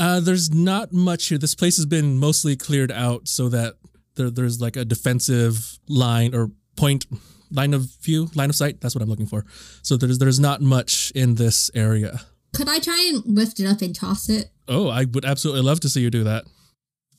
[0.00, 1.38] Uh, there's not much here.
[1.38, 3.74] This place has been mostly cleared out so that
[4.16, 7.06] there, there's like a defensive line or point
[7.52, 8.80] line of view, line of sight.
[8.80, 9.46] That's what I'm looking for.
[9.82, 12.22] So there's there's not much in this area.
[12.52, 14.50] Could I try and lift it up and toss it?
[14.66, 16.46] Oh, I would absolutely love to see you do that.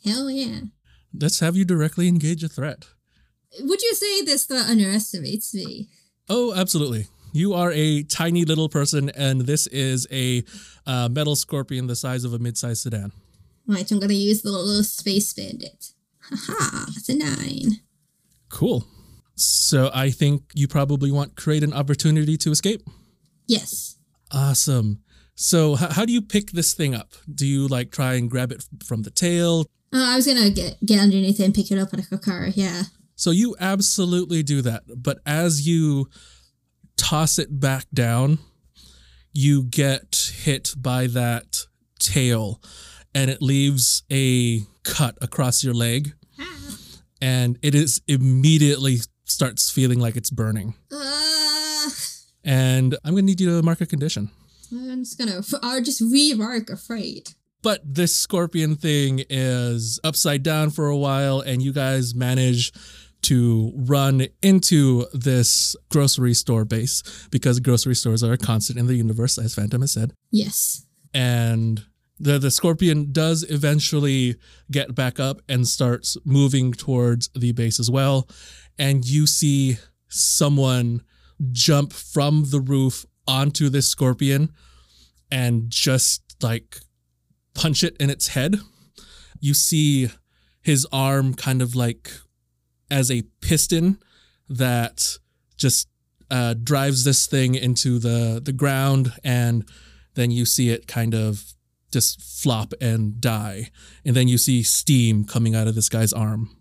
[0.04, 0.60] Hell yeah.
[1.14, 2.86] Let's have you directly engage a threat.
[3.60, 5.90] Would you say this threat underestimates me?
[6.30, 7.08] Oh, absolutely.
[7.34, 10.44] You are a tiny little person, and this is a
[10.86, 13.12] uh, metal scorpion the size of a mid-sized sedan.
[13.68, 15.94] Right, I'm gonna use the little space bandit.
[16.22, 17.80] Haha, that's a nine.
[18.50, 18.86] Cool.
[19.36, 22.82] So I think you probably want create an opportunity to escape.
[23.48, 23.98] Yes.
[24.32, 25.02] Awesome.
[25.36, 27.14] So h- how do you pick this thing up?
[27.34, 29.66] Do you like try and grab it f- from the tail?
[29.94, 32.48] Uh, I was gonna get get underneath it and pick it up like a car.
[32.54, 32.84] Yeah.
[33.16, 34.84] So you absolutely do that.
[34.98, 36.10] But as you
[36.98, 38.40] toss it back down,
[39.32, 41.68] you get hit by that
[42.00, 42.62] tail
[43.14, 46.14] and it leaves a cut across your leg
[47.22, 50.74] and it is immediately starts feeling like it's burning.
[50.92, 51.90] Uh,
[52.44, 54.30] And I'm going to need you to mark a condition.
[54.74, 55.42] I'm just gonna.
[55.62, 57.30] I'll just remark afraid.
[57.64, 62.72] But this scorpion thing is upside down for a while, and you guys manage
[63.24, 67.02] to run into this grocery store base
[67.32, 70.14] because grocery stores are a constant in the universe, as Phantom has said.
[70.30, 70.86] Yes.
[71.14, 71.86] And
[72.20, 74.36] the, the scorpion does eventually
[74.70, 78.28] get back up and starts moving towards the base as well.
[78.78, 79.78] And you see
[80.10, 81.02] someone
[81.52, 84.52] jump from the roof onto this scorpion
[85.32, 86.78] and just like
[87.54, 88.60] punch it in its head.
[89.40, 90.10] You see
[90.62, 92.12] his arm kind of like
[92.90, 94.00] as a piston
[94.48, 95.18] that
[95.58, 95.88] just
[96.32, 99.68] uh, drives this thing into the the ground, and
[100.16, 101.54] then you see it kind of
[101.92, 103.70] just flop and die,
[104.06, 106.56] and then you see steam coming out of this guy's arm,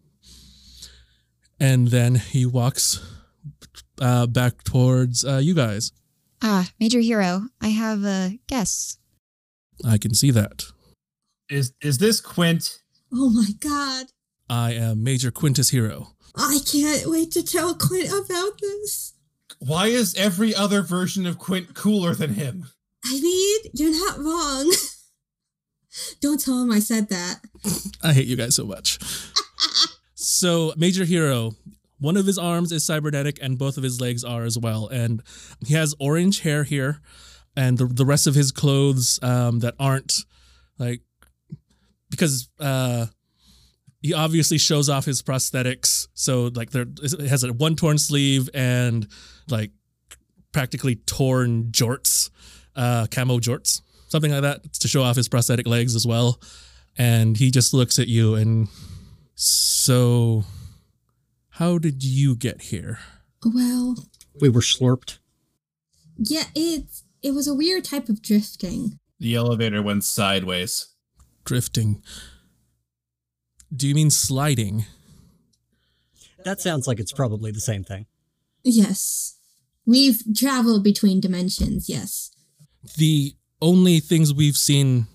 [1.59, 3.01] and then he walks
[4.01, 5.93] uh, back towards uh, you guys.
[6.43, 8.99] Ah, Major Hero, I have a guess.
[9.85, 10.65] I can see that.
[11.53, 12.79] Is is this Quint?
[13.13, 14.07] Oh my god.
[14.49, 16.15] I am Major Quintus Hero.
[16.35, 19.13] I can't wait to tell Quint about this.
[19.59, 22.69] Why is every other version of Quint cooler than him?
[23.05, 24.75] I mean, you're not wrong.
[26.23, 27.41] Don't tell him I said that.
[28.03, 28.99] I hate you guys so much.
[30.15, 31.53] so, Major Hero,
[31.99, 34.89] One of his arms is cybernetic, and both of his legs are as well.
[34.89, 35.23] And
[35.67, 37.03] he has orange hair here,
[37.55, 40.15] and the the rest of his clothes um, that aren't
[40.79, 41.03] like
[42.13, 43.07] because uh,
[44.03, 46.07] he obviously shows off his prosthetics.
[46.15, 49.09] So like there it has a one torn sleeve and
[49.51, 49.73] like
[50.53, 52.31] practically torn jorts,
[52.77, 56.41] uh, camo jorts, something like that to show off his prosthetic legs as well.
[56.97, 58.69] And he just looks at you and
[59.35, 60.45] so
[61.51, 62.99] how did you get here?
[63.45, 63.97] Well,
[64.41, 65.19] We were slurped.
[66.19, 66.85] yeah, it
[67.23, 68.99] it was a weird type of drifting.
[69.21, 70.89] The elevator went sideways.
[71.45, 72.03] Drifting.
[73.75, 74.85] Do you mean sliding?
[76.45, 78.07] That sounds like it's probably the same thing.
[78.65, 79.39] Yes.
[79.87, 82.31] We've traveled between dimensions, yes.
[82.97, 85.07] the only things we've seen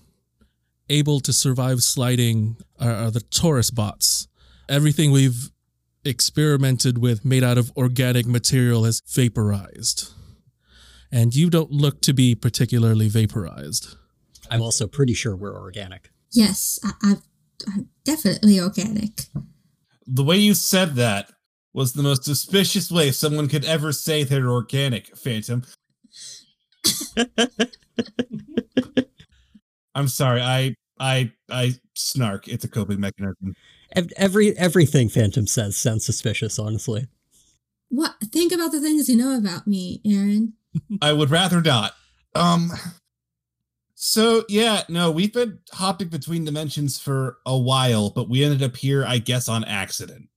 [0.88, 4.26] able to survive sliding are, are the Taurus bots.
[4.68, 5.50] Everything we've
[6.04, 10.10] experimented with made out of organic material has vaporized.
[11.12, 13.96] And you don't look to be particularly vaporized.
[14.50, 16.10] I'm also pretty sure we're organic.
[16.32, 17.16] Yes, I, I,
[17.66, 19.22] I'm definitely organic.
[20.06, 21.30] The way you said that
[21.72, 25.64] was the most suspicious way someone could ever say they're organic, Phantom.
[29.94, 30.40] I'm sorry.
[30.40, 32.48] I I I snark.
[32.48, 33.54] It's a coping mechanism.
[34.16, 37.06] Every everything Phantom says sounds suspicious, honestly.
[37.88, 38.16] What?
[38.32, 40.54] Think about the things you know about me, Aaron.
[41.02, 41.92] I would rather not.
[42.34, 42.72] Um
[44.00, 48.76] so yeah, no, we've been hopping between dimensions for a while, but we ended up
[48.76, 50.28] here, I guess, on accident.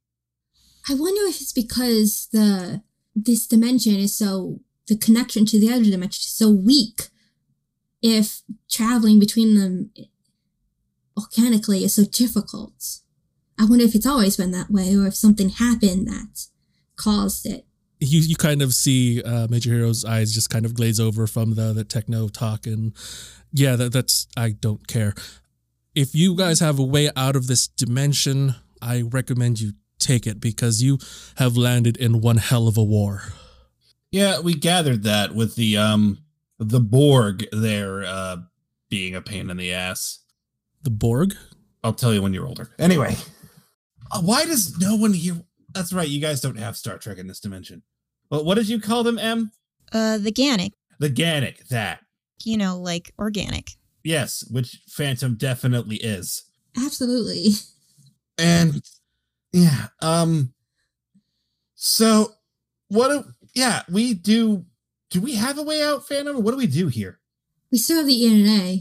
[0.90, 2.82] I wonder if it's because the
[3.16, 7.10] this dimension is so the connection to the other dimension is so weak.
[8.02, 9.92] If traveling between them
[11.16, 12.98] organically is so difficult.
[13.60, 16.48] I wonder if it's always been that way or if something happened that
[16.96, 17.68] caused it.
[18.02, 21.54] You, you kind of see uh, Major Hero's eyes just kind of glaze over from
[21.54, 22.66] the, the techno talk.
[22.66, 22.94] And
[23.54, 25.14] yeah, that, that's, I don't care.
[25.94, 30.42] If you guys have a way out of this dimension, I recommend you take it
[30.42, 30.98] because you
[31.36, 33.24] have landed in one hell of a war.
[34.10, 36.18] Yeah, we gathered that with the um
[36.58, 38.38] the Borg there uh
[38.90, 40.24] being a pain in the ass.
[40.82, 41.36] The Borg?
[41.84, 42.72] I'll tell you when you're older.
[42.80, 43.16] Anyway,
[44.12, 45.42] uh, why does no one here?
[45.70, 47.84] That's right, you guys don't have Star Trek in this dimension.
[48.32, 49.52] Well, what did you call them, M?
[49.92, 51.68] Uh, the Gannic, The Gannic.
[51.68, 52.00] That
[52.44, 53.72] you know, like organic.
[54.04, 56.44] yes, which Phantom definitely is.
[56.78, 57.50] Absolutely.
[58.38, 58.82] And
[59.52, 60.54] yeah, um,
[61.76, 62.32] so
[62.88, 63.10] what?
[63.10, 63.24] Do,
[63.54, 64.66] yeah, we do.
[65.10, 66.42] Do we have a way out, Phantom?
[66.42, 67.20] What do we do here?
[67.72, 68.78] We still have the ENA.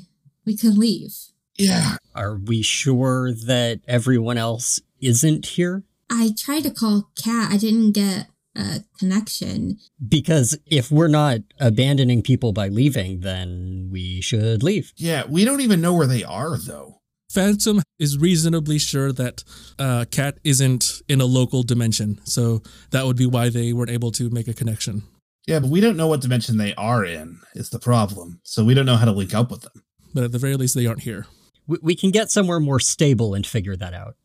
[0.47, 1.13] We could leave.
[1.59, 5.83] Yeah, Are we sure that everyone else isn't here?
[6.09, 7.53] I tried to call Cat.
[7.53, 9.79] I didn't get a connection.
[10.07, 14.93] Because if we're not abandoning people by leaving, then we should leave.
[14.97, 15.25] yeah.
[15.29, 16.97] We don't even know where they are, though.
[17.31, 19.45] Phantom is reasonably sure that
[19.79, 22.21] uh, Cat isn't in a local dimension.
[22.25, 25.05] So that would be why they weren't able to make a connection.
[25.47, 27.39] Yeah, but we don't know what dimension they are in.
[27.55, 28.41] Is the problem?
[28.43, 29.85] So we don't know how to link up with them.
[30.13, 31.27] But at the very least, they aren't here.
[31.69, 34.17] We, we can get somewhere more stable and figure that out.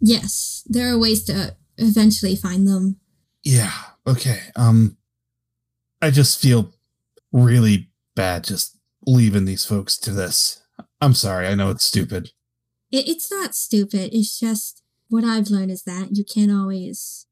[0.00, 2.98] Yes, there are ways to eventually find them.
[3.44, 3.72] Yeah.
[4.06, 4.40] Okay.
[4.56, 4.96] Um,
[6.00, 6.74] I just feel
[7.32, 10.62] really bad just leaving these folks to this.
[11.00, 11.46] I'm sorry.
[11.46, 12.30] I know it's stupid.
[12.90, 14.14] It, it's not stupid.
[14.14, 17.26] It's just what I've learned is that you can't always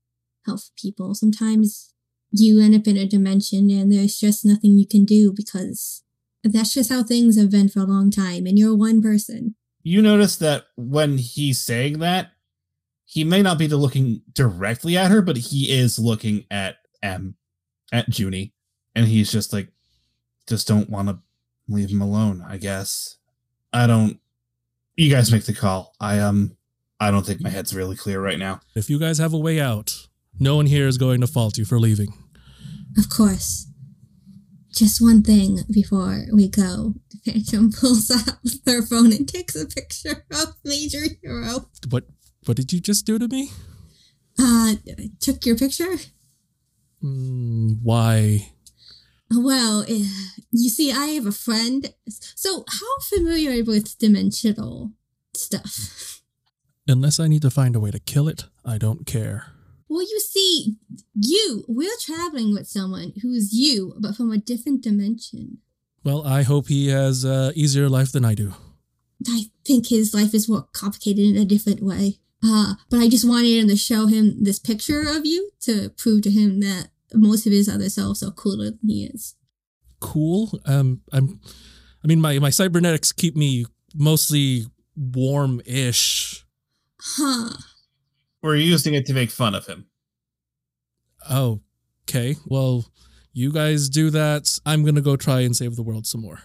[0.47, 1.15] help people.
[1.15, 1.95] Sometimes
[2.31, 6.03] you end up in a dimension and there's just nothing you can do because
[6.43, 8.47] that's just how things have been for a long time.
[8.47, 9.55] And you're one person.
[9.83, 12.33] You notice that when he's saying that,
[13.13, 17.37] he may not be looking directly at her, but he is looking at M,
[17.93, 18.55] at Junie,
[18.95, 19.69] and he's just like,
[20.49, 21.19] just don't want to
[21.69, 22.43] leave him alone.
[22.49, 23.19] I guess.
[23.71, 24.19] I don't.
[24.97, 25.95] You guys make the call.
[26.01, 26.57] I um.
[27.01, 28.61] I don't think my head's really clear right now.
[28.75, 30.09] If you guys have a way out,
[30.41, 32.15] no one here is going to fault you for leaving.
[32.97, 33.67] Of course.
[34.73, 36.95] Just one thing before we go.
[37.27, 41.67] Phantom pulls out their phone and takes a picture of Major Hero.
[41.91, 42.05] What
[42.45, 43.51] what did you just do to me?
[44.39, 44.75] Uh,
[45.21, 45.97] took your picture?
[47.03, 48.53] Mm, why?
[49.31, 50.09] Well, eh,
[50.51, 51.93] you see, I have a friend.
[52.09, 54.93] So, how familiar are you with dimensional
[55.35, 56.23] stuff?
[56.87, 59.47] Unless I need to find a way to kill it, I don't care.
[59.89, 60.77] Well, you see,
[61.15, 65.59] you, we're traveling with someone who's you, but from a different dimension.
[66.05, 68.55] Well, I hope he has a easier life than I do.
[69.29, 72.19] I think his life is more complicated in a different way.
[72.45, 76.23] Uh, but I just wanted him to show him this picture of you to prove
[76.23, 79.37] to him that most of his other selves are cooler than he is.
[80.01, 80.61] Cool.
[80.67, 81.41] Um, I'm.
[82.03, 84.67] I mean, my my cybernetics keep me mostly
[84.97, 86.45] warm-ish.
[87.01, 87.51] Huh.
[88.43, 89.87] We're using it to make fun of him.
[91.31, 91.61] Oh,
[92.09, 92.37] okay.
[92.47, 92.87] Well,
[93.33, 94.59] you guys do that.
[94.67, 96.41] I'm gonna go try and save the world some more.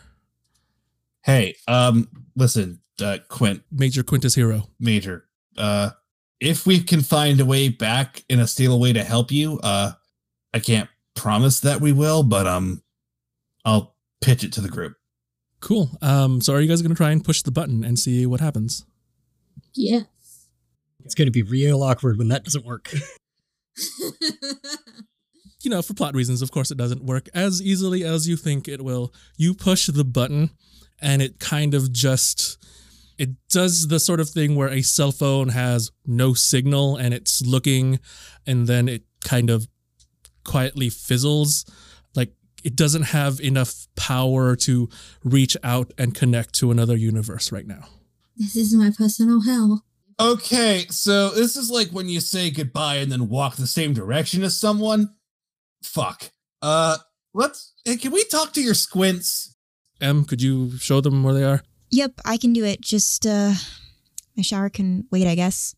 [1.23, 4.69] Hey, um, listen, uh, Quint, Major Quintus Hero.
[4.79, 5.26] Major,
[5.57, 5.91] uh,
[6.39, 9.93] if we can find a way back in a stable way to help you, uh,
[10.53, 12.83] I can't promise that we will, but um,
[13.65, 14.95] I'll pitch it to the group.
[15.59, 15.89] Cool.
[16.01, 18.85] Um, so are you guys gonna try and push the button and see what happens?
[19.73, 20.01] Yeah.
[21.03, 22.93] It's going to be real awkward when that doesn't work.
[25.61, 28.67] you know, for plot reasons, of course, it doesn't work as easily as you think
[28.67, 29.13] it will.
[29.37, 30.51] You push the button,
[31.01, 32.57] and it kind of just
[33.17, 37.41] it does the sort of thing where a cell phone has no signal and it's
[37.41, 37.99] looking,
[38.45, 39.67] and then it kind of
[40.43, 41.65] quietly fizzles.
[42.15, 44.89] Like it doesn't have enough power to
[45.23, 47.85] reach out and connect to another universe right now.
[48.35, 49.83] this is my personal hell.
[50.19, 54.43] Okay, so this is like when you say goodbye and then walk the same direction
[54.43, 55.13] as someone.
[55.83, 56.31] Fuck.
[56.61, 56.97] Uh,
[57.35, 57.73] let's.
[57.85, 59.55] Hey, can we talk to your squints?
[60.01, 61.61] M, could you show them where they are?
[61.91, 62.81] Yep, I can do it.
[62.81, 63.53] Just uh
[64.35, 65.75] my shower can wait, I guess.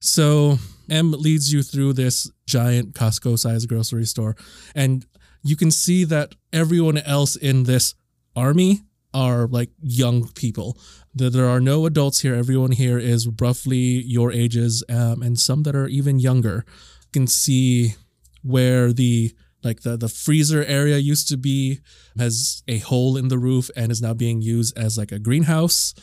[0.00, 0.58] So
[0.90, 4.36] M leads you through this giant Costco sized grocery store,
[4.74, 5.06] and
[5.42, 7.94] you can see that everyone else in this
[8.34, 8.82] army
[9.12, 10.76] are like young people.
[11.14, 12.34] There are no adults here.
[12.34, 16.64] Everyone here is roughly your ages, um, and some that are even younger.
[16.66, 17.94] You can see
[18.42, 19.34] where the
[19.64, 21.80] like the, the freezer area used to be
[22.18, 25.94] has a hole in the roof and is now being used as like a greenhouse.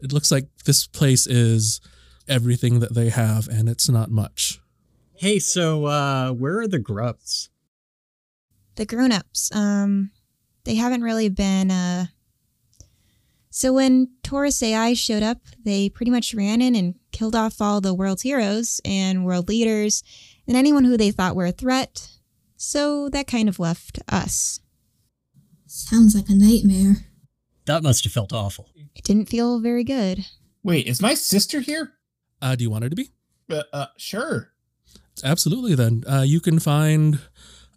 [0.00, 1.80] It looks like this place is
[2.28, 4.60] everything that they have, and it's not much.
[5.14, 7.50] hey, so uh, where are the grubs?
[8.76, 10.10] The grown-ups, um
[10.64, 12.06] they haven't really been uh
[13.50, 17.80] so when Taurus AI showed up, they pretty much ran in and killed off all
[17.80, 20.04] the world's heroes and world leaders
[20.46, 22.08] and anyone who they thought were a threat.
[22.62, 24.60] So that kind of left us.
[25.64, 27.06] Sounds like a nightmare.
[27.64, 28.68] That must have felt awful.
[28.94, 30.26] It didn't feel very good.
[30.62, 31.92] Wait, is my sister here?
[32.42, 33.12] Uh, do you want her to be?
[33.50, 34.50] Uh, uh sure.
[35.24, 35.74] Absolutely.
[35.74, 37.20] Then uh, you can find.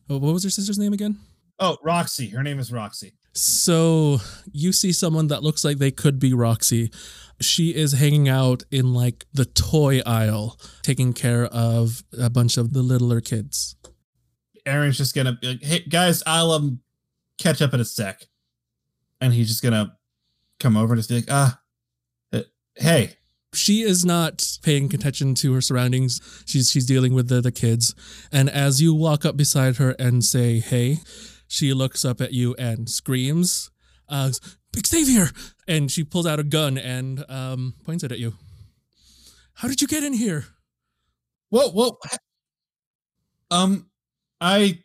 [0.09, 1.17] oh, What was her sister's name again?
[1.59, 2.27] Oh, Roxy.
[2.27, 3.13] Her name is Roxy.
[3.31, 4.17] So
[4.51, 6.91] you see someone that looks like they could be Roxy.
[7.39, 12.73] She is hanging out in like the toy aisle, taking care of a bunch of
[12.73, 13.77] the littler kids.
[14.65, 16.79] Aaron's just gonna be like, hey guys, I'll um
[17.37, 18.27] catch up in a sec.
[19.21, 19.97] And he's just gonna
[20.59, 21.59] come over and just be like, ah,
[22.31, 22.41] uh,
[22.75, 23.17] hey,
[23.53, 26.21] she is not paying attention to her surroundings.
[26.45, 27.95] She's she's dealing with the, the kids.
[28.31, 30.97] And as you walk up beside her and say, hey,
[31.47, 33.69] she looks up at you and screams,
[34.09, 34.31] uh,
[34.85, 35.29] Xavier!
[35.67, 38.33] And she pulls out a gun and um, points it at you.
[39.55, 40.45] How did you get in here?
[41.53, 41.97] whoa, whoa.
[43.51, 43.85] Um,
[44.43, 44.83] I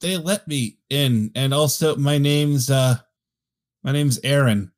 [0.00, 2.96] they let me in, and also my name's uh
[3.82, 4.72] my name's Aaron.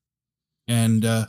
[0.66, 1.26] And uh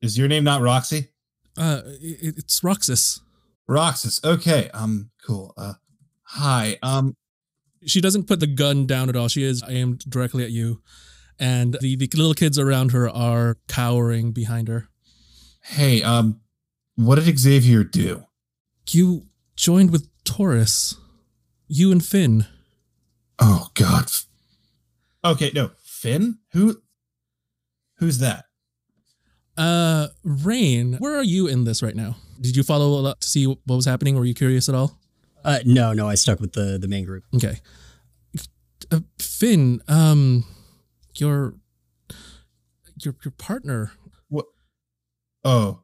[0.00, 1.08] is your name not Roxy?
[1.56, 3.20] Uh, it, it's Roxas.
[3.66, 4.20] Roxas.
[4.22, 4.70] Okay.
[4.72, 5.54] Um, cool.
[5.56, 5.74] Uh
[6.22, 6.78] hi.
[6.82, 7.14] Um,
[7.86, 9.28] She doesn't put the gun down at all.
[9.28, 10.82] She is aimed directly at you.
[11.40, 14.88] And the, the little kids around her are cowering behind her.
[15.62, 16.40] hey, um,
[16.96, 18.24] what did Xavier do?
[18.90, 19.26] You
[19.56, 20.96] joined with Taurus.
[21.68, 22.46] You and Finn.
[23.38, 24.10] Oh God.
[25.24, 26.38] Okay, no, Finn.
[26.52, 26.80] Who?
[27.98, 28.46] Who's that?
[29.56, 32.16] Uh, Rain, where are you in this right now?
[32.40, 34.14] Did you follow a lot to see what was happening?
[34.16, 34.98] Were you curious at all?
[35.44, 37.24] Uh, no, no, I stuck with the the main group.
[37.34, 37.58] Okay.
[38.90, 40.44] Uh, Finn, um,
[41.16, 41.54] your
[43.02, 43.92] your your partner.
[44.28, 44.46] What?
[45.44, 45.82] Oh,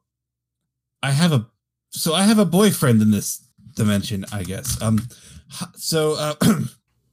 [1.03, 1.47] I have a.
[1.91, 4.81] So I have a boyfriend in this dimension, I guess.
[4.81, 5.17] Um, h-
[5.75, 6.35] so uh,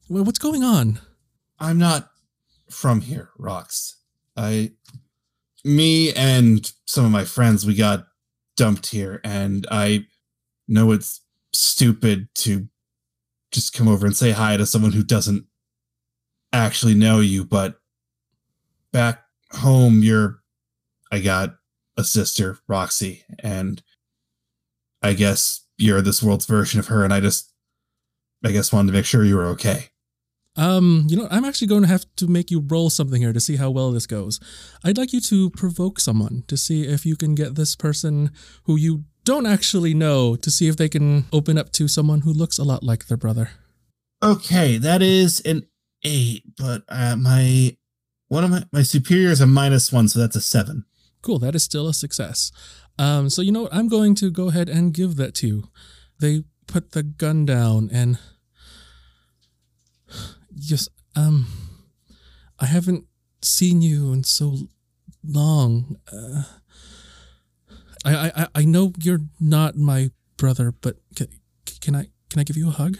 [0.09, 1.01] Well, What's going on?
[1.59, 2.11] I'm not
[2.71, 3.95] from here, Rox.
[4.37, 4.73] I,
[5.65, 8.07] me and some of my friends, we got
[8.57, 10.07] dumped here, and I
[10.69, 11.21] know it's
[11.53, 12.69] stupid to
[13.53, 15.47] just come over and say hi to someone who doesn't
[16.53, 17.77] actually know you, but
[18.93, 19.23] back
[19.53, 20.41] home, you're,
[21.11, 21.55] I got
[21.97, 23.83] a sister, Roxy, and
[25.01, 27.52] I guess you're this world's version of her, and I just,
[28.45, 29.89] I guess, wanted to make sure you were okay.
[30.55, 33.41] Um, you know, I'm actually going to have to make you roll something here to
[33.41, 34.39] see how well this goes.
[34.85, 38.31] I'd like you to provoke someone to see if you can get this person
[38.65, 42.33] who you don't actually know to see if they can open up to someone who
[42.33, 43.51] looks a lot like their brother.
[44.23, 45.67] Okay, that is an
[46.05, 47.77] eight, but uh, my
[48.29, 50.85] one of my my superior is a minus one, so that's a seven.
[51.23, 52.53] Cool, that is still a success.
[52.99, 53.75] Um, so you know what?
[53.75, 55.69] I'm going to go ahead and give that to you.
[56.21, 58.19] They put the gun down and
[60.55, 61.47] just um,
[62.59, 63.05] I haven't
[63.43, 64.57] seen you in so
[65.25, 65.97] long.
[66.13, 66.45] Uh,
[68.05, 71.29] I, I I know you're not my brother, but can,
[71.81, 72.99] can I can I give you a hug?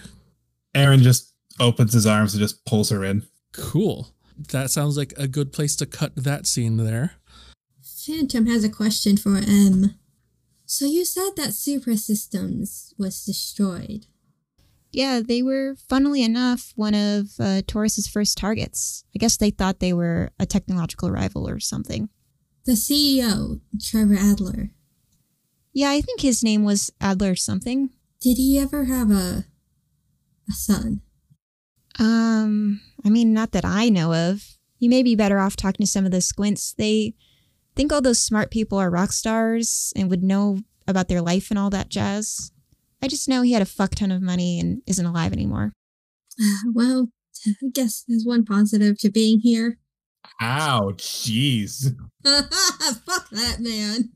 [0.75, 3.27] Aaron just opens his arms and just pulls her in.
[3.53, 4.09] Cool.
[4.51, 7.13] That sounds like a good place to cut that scene there.
[7.83, 9.95] Phantom has a question for M.
[10.67, 14.07] So you said that Super Systems was destroyed.
[14.93, 19.05] Yeah, they were, funnily enough, one of uh, Taurus's first targets.
[19.15, 22.11] I guess they thought they were a technological rival or something.
[22.67, 24.71] The CEO, Trevor Adler,
[25.73, 27.91] Yeah, I think his name was Adler something.
[28.21, 29.47] did he ever have a
[30.49, 31.01] a son?
[31.99, 34.43] Um, I mean, not that I know of.
[34.79, 36.75] You may be better off talking to some of the squints.
[36.75, 37.15] They
[37.77, 41.59] think all those smart people are rock stars and would know about their life and
[41.59, 42.51] all that jazz.
[43.03, 45.73] I just know he had a fuck ton of money and isn't alive anymore.
[46.73, 47.09] Well,
[47.47, 49.79] I guess there's one positive to being here.
[50.41, 51.95] Ow, jeez.
[52.25, 54.11] Fuck that man.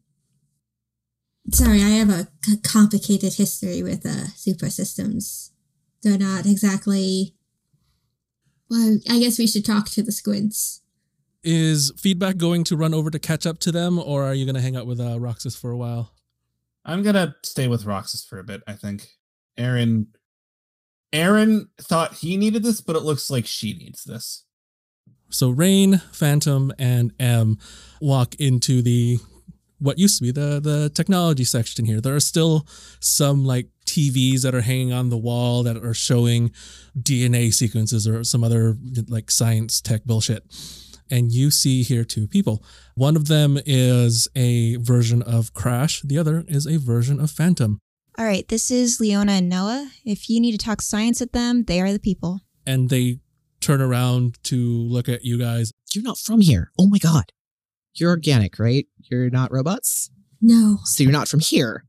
[1.52, 5.52] Sorry, I have a c- complicated history with uh, super systems.
[6.02, 7.34] They're not exactly.
[8.70, 10.82] Well, I guess we should talk to the squints.
[11.42, 14.56] Is feedback going to run over to catch up to them, or are you going
[14.56, 16.12] to hang out with uh, Roxas for a while?
[16.86, 18.62] I'm gonna stay with Roxas for a bit.
[18.66, 19.08] I think
[19.58, 20.08] Aaron.
[21.12, 24.44] Aaron thought he needed this, but it looks like she needs this.
[25.30, 27.58] So Rain, Phantom, and M
[28.00, 29.18] walk into the
[29.78, 32.00] what used to be the the technology section here.
[32.00, 32.66] There are still
[33.00, 36.50] some like TVs that are hanging on the wall that are showing
[36.98, 38.76] DNA sequences or some other
[39.08, 40.44] like science tech bullshit.
[41.10, 42.62] And you see here two people.
[42.94, 47.78] One of them is a version of Crash, the other is a version of Phantom.
[48.18, 49.90] All right, this is Leona and Noah.
[50.04, 52.40] If you need to talk science with them, they are the people.
[52.66, 53.20] And they
[53.60, 55.72] turn around to look at you guys.
[55.92, 56.70] You're not from here.
[56.78, 57.32] Oh my god.
[57.94, 58.86] You're organic, right?
[58.98, 60.10] You're not robots?
[60.40, 60.78] No.
[60.84, 61.84] So you're not from here.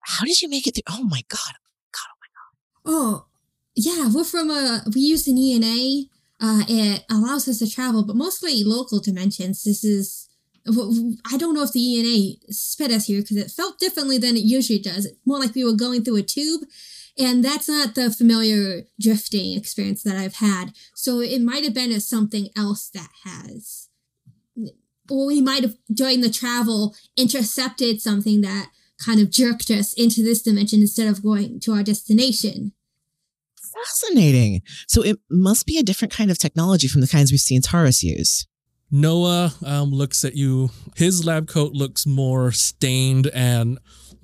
[0.00, 0.82] How did you make it through?
[0.88, 1.54] Oh my god.
[1.92, 2.92] God, oh, my God.
[2.94, 3.26] Oh,
[3.74, 4.82] yeah, we're from a.
[4.94, 6.04] We use an ENA.
[6.40, 9.64] Uh, it allows us to travel, but mostly local dimensions.
[9.64, 10.28] This is
[10.68, 14.42] I don't know if the ENA sped us here because it felt differently than it
[14.42, 15.08] usually does.
[15.24, 16.62] More like we were going through a tube,
[17.16, 20.72] and that's not the familiar drifting experience that I've had.
[20.94, 23.88] So it might have been something else that has.
[25.08, 30.22] Or we might have, during the travel, intercepted something that kind of jerked us into
[30.24, 32.72] this dimension instead of going to our destination.
[33.84, 34.62] Fascinating.
[34.88, 38.02] So it must be a different kind of technology from the kinds we've seen Taurus
[38.02, 38.46] use.
[38.90, 40.70] Noah um, looks at you.
[40.96, 43.78] His lab coat looks more stained and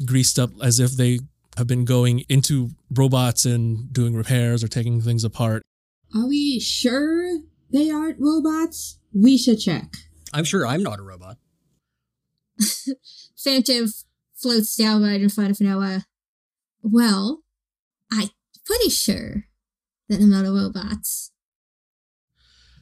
[0.07, 1.20] greased up as if they
[1.57, 5.62] have been going into robots and doing repairs or taking things apart.
[6.14, 7.40] Are we sure
[7.72, 8.98] they aren't robots?
[9.12, 9.94] We should check.
[10.32, 11.36] I'm sure I'm not a robot.
[13.36, 13.88] Phantom
[14.34, 16.07] floats down right in front of Noah.
[16.82, 17.42] Well,
[18.11, 18.28] I'm
[18.73, 19.45] pretty sure
[20.09, 21.07] that I'm not a robot.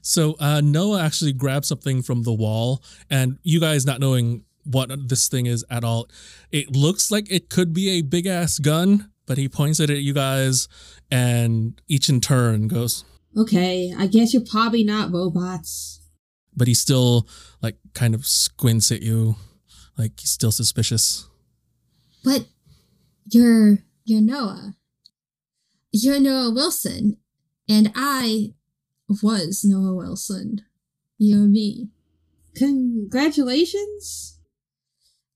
[0.03, 4.91] So uh, Noah actually grabs something from the wall, and you guys not knowing what
[5.09, 6.09] this thing is at all,
[6.53, 9.99] it looks like it could be a big ass gun, but he points it at
[9.99, 10.69] you guys,
[11.11, 13.05] and each in turn goes,
[13.37, 16.01] Okay, I guess you're probably not robots.
[16.57, 17.27] but he still
[17.63, 19.37] like kind of squints at you,
[19.99, 21.29] like he's still suspicious.
[22.25, 22.47] But
[23.31, 24.75] you're you're Noah.
[25.93, 27.17] You're Noah Wilson,
[27.69, 28.55] and I
[29.09, 30.61] was Noah Wilson.
[31.19, 31.89] You're me.
[32.55, 34.39] Congratulations.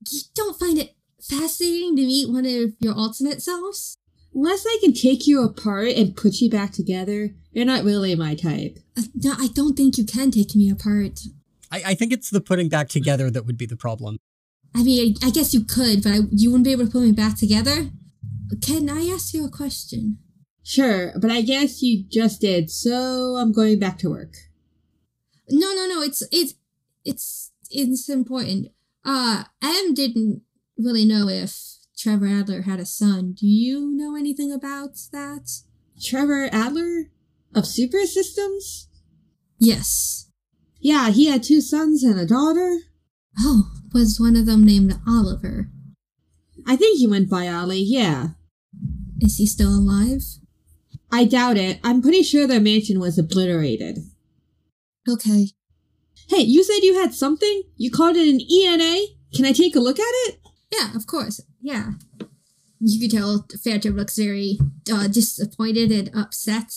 [0.08, 3.98] You don't find it fascinating to meet one of your alternate selves?
[4.32, 8.36] Unless I can take you apart and put you back together, you're not really my
[8.36, 8.78] type.
[8.96, 11.18] Uh, no, I don't think you can take me apart.
[11.72, 14.18] I, I think it's the putting back together that would be the problem.
[14.72, 17.02] I mean, I, I guess you could, but I, you wouldn't be able to put
[17.02, 17.90] me back together.
[18.62, 20.18] Can I ask you a question?
[20.64, 24.32] Sure, but I guess you just did, so I'm going back to work.
[25.50, 26.00] No, no, no.
[26.00, 26.54] It's it's
[27.04, 28.68] it's it's important.
[29.04, 30.40] Uh, M didn't
[30.78, 31.54] really know if
[31.98, 33.34] Trevor Adler had a son.
[33.38, 35.50] Do you know anything about that?
[36.02, 37.10] Trevor Adler?
[37.54, 38.88] Of Super Systems?
[39.58, 40.30] Yes.
[40.80, 42.78] Yeah, he had two sons and a daughter.
[43.38, 45.70] Oh, was one of them named Oliver?
[46.66, 48.28] I think he went by Ollie, yeah.
[49.20, 50.22] Is he still alive?
[51.14, 51.78] I doubt it.
[51.84, 53.98] I'm pretty sure their mansion was obliterated.
[55.08, 55.50] Okay.
[56.28, 57.62] Hey, you said you had something?
[57.76, 59.06] You called it an ENA?
[59.32, 60.40] Can I take a look at it?
[60.72, 61.40] Yeah, of course.
[61.62, 61.92] Yeah.
[62.80, 64.58] You could tell Phantom looks very
[64.92, 66.72] uh, disappointed and upset.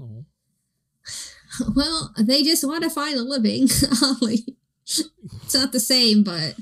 [0.00, 0.24] Oh.
[1.74, 3.66] Well, they just want to find a living,
[4.02, 4.56] Ollie.
[4.84, 6.54] it's not the same, but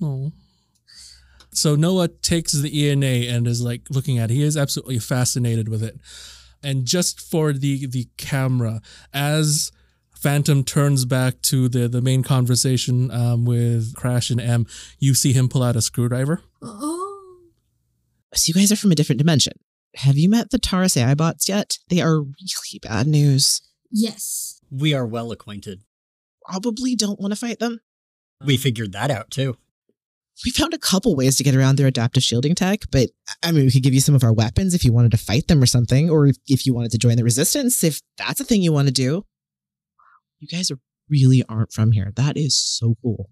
[0.00, 0.32] Oh.
[1.52, 4.34] So Noah takes the ENA and is like looking at it.
[4.34, 6.00] He is absolutely fascinated with it.
[6.64, 8.80] And just for the the camera,
[9.12, 9.70] as
[10.16, 14.66] Phantom turns back to the the main conversation um, with Crash and M,
[14.98, 16.40] you see him pull out a screwdriver.
[16.62, 17.40] oh,
[18.34, 19.52] So you guys are from a different dimension.
[19.96, 21.78] Have you met the Taurus AI bots yet?
[21.88, 23.60] They are really bad news.
[23.90, 24.60] yes.
[24.70, 25.82] We are well acquainted.
[26.50, 27.78] Probably don't want to fight them.
[28.44, 29.56] We figured that out too.
[30.44, 33.10] We found a couple ways to get around their adaptive shielding tech, but
[33.42, 35.46] I mean, we could give you some of our weapons if you wanted to fight
[35.46, 38.44] them or something, or if, if you wanted to join the resistance, if that's a
[38.44, 39.24] thing you want to do.
[40.40, 40.78] You guys are,
[41.08, 42.12] really aren't from here.
[42.16, 43.30] That is so cool.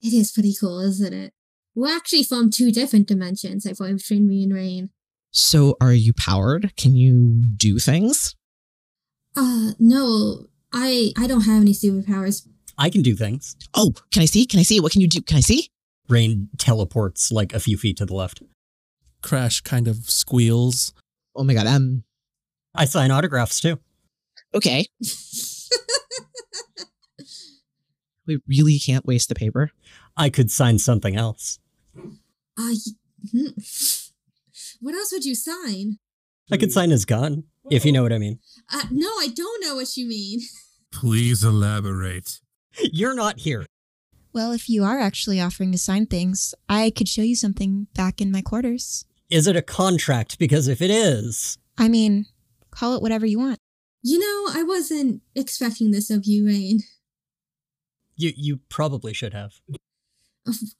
[0.00, 1.32] It is pretty cool, isn't it?
[1.74, 4.90] We're actually from two different dimensions, I find between me and Rain.
[5.30, 6.74] So, are you powered?
[6.76, 8.34] Can you do things?
[9.36, 12.46] Uh, no, I I don't have any superpowers.
[12.78, 13.56] I can do things.
[13.74, 14.46] Oh, can I see?
[14.46, 14.80] Can I see?
[14.80, 15.20] What can you do?
[15.20, 15.70] Can I see?
[16.08, 18.42] Rain teleports like a few feet to the left.
[19.22, 20.92] Crash kind of squeals.
[21.36, 21.66] Oh my god.
[21.66, 22.04] Um.
[22.74, 23.78] I sign autographs too.
[24.54, 24.86] Okay.
[28.28, 29.70] We really can't waste the paper.
[30.14, 31.58] I could sign something else.
[31.96, 32.04] Uh,
[32.58, 32.74] y-
[33.32, 33.46] hmm.
[34.80, 35.98] what else would you sign?
[36.52, 38.38] I could sign his gun, if you know what I mean.
[38.70, 40.40] Uh, no, I don't know what you mean.
[40.92, 42.40] Please elaborate.
[42.78, 43.64] You're not here.
[44.38, 48.20] Well, if you are actually offering to sign things, I could show you something back
[48.20, 49.04] in my quarters.
[49.28, 50.38] Is it a contract?
[50.38, 52.26] Because if it is, I mean,
[52.70, 53.58] call it whatever you want.
[54.00, 56.82] You know, I wasn't expecting this of you, Rain.
[58.14, 59.54] you you probably should have.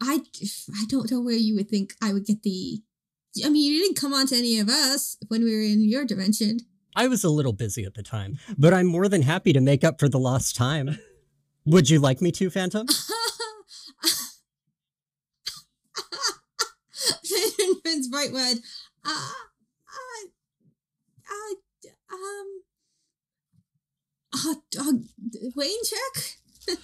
[0.01, 2.81] I I don't know where you would think I would get the.
[3.45, 6.05] I mean, you didn't come on to any of us when we were in your
[6.05, 6.61] dimension.
[6.95, 9.83] I was a little busy at the time, but I'm more than happy to make
[9.83, 11.01] up for the lost time.
[11.67, 12.87] Would you like me to, Phantom?
[17.89, 18.59] Turns bright red.
[19.03, 19.30] Uh,
[19.89, 20.26] uh,
[21.30, 21.55] uh,
[22.14, 22.62] um,
[24.34, 24.93] uh, uh,
[25.57, 26.34] Wayne check.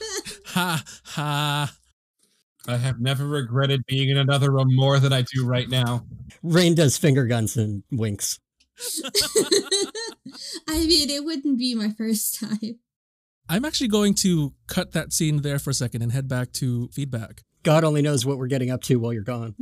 [0.46, 1.76] Ha ha.
[2.66, 6.06] I have never regretted being in another room more than I do right now.
[6.42, 8.40] Rain does finger guns and winks.
[10.66, 12.78] I mean, it wouldn't be my first time.
[13.46, 16.88] I'm actually going to cut that scene there for a second and head back to
[16.88, 17.42] feedback.
[17.62, 19.54] God only knows what we're getting up to while you're gone.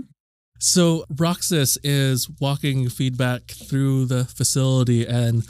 [0.63, 5.43] So Roxas is walking feedback through the facility and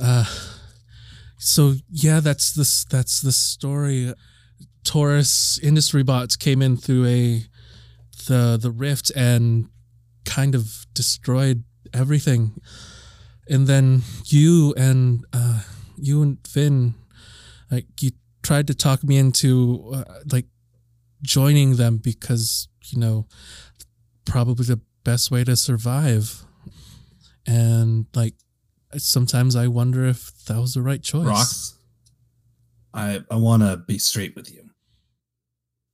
[0.00, 0.24] uh
[1.36, 4.14] so yeah, that's this that's the story.
[4.84, 7.44] Taurus industry bots came in through a
[8.26, 9.68] the the rift and
[10.24, 12.52] kind of destroyed everything.
[13.50, 15.60] And then you and uh
[15.98, 16.94] you and Finn
[17.70, 20.46] like you tried to talk me into uh, like
[21.22, 23.26] joining them because you know
[24.24, 26.44] probably the best way to survive
[27.46, 28.34] and like
[28.96, 31.74] sometimes i wonder if that was the right choice Rox,
[32.92, 34.70] I, I want to be straight with you.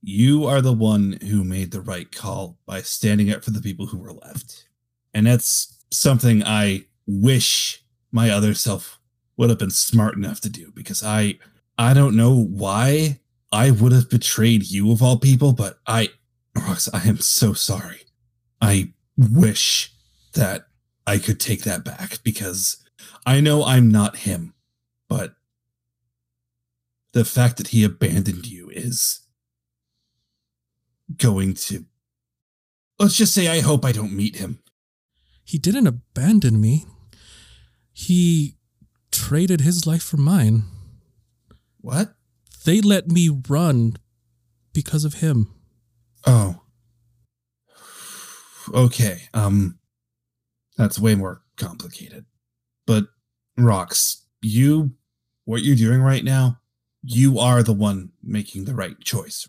[0.01, 3.87] You are the one who made the right call by standing up for the people
[3.87, 4.67] who were left.
[5.13, 8.99] And that's something I wish my other self
[9.37, 11.37] would have been smart enough to do because I
[11.77, 13.19] I don't know why
[13.51, 16.09] I would have betrayed you of all people, but I
[16.57, 18.01] Rox, I am so sorry.
[18.61, 19.91] I wish
[20.33, 20.67] that
[21.05, 22.77] I could take that back because
[23.25, 24.53] I know I'm not him,
[25.07, 25.35] but
[27.13, 29.21] the fact that he abandoned you is
[31.17, 31.85] going to
[32.99, 34.59] let's just say I hope I don't meet him.
[35.45, 36.85] he didn't abandon me
[37.93, 38.57] he
[39.11, 40.63] traded his life for mine
[41.79, 42.13] What?
[42.65, 43.95] they let me run
[44.73, 45.53] because of him
[46.25, 46.61] Oh.
[48.73, 49.23] Okay.
[49.33, 49.79] Um
[50.77, 52.25] that's way more complicated.
[52.85, 53.05] But
[53.59, 54.91] Rox, you
[55.45, 56.59] what you're doing right now,
[57.01, 59.47] you are the one making the right choice.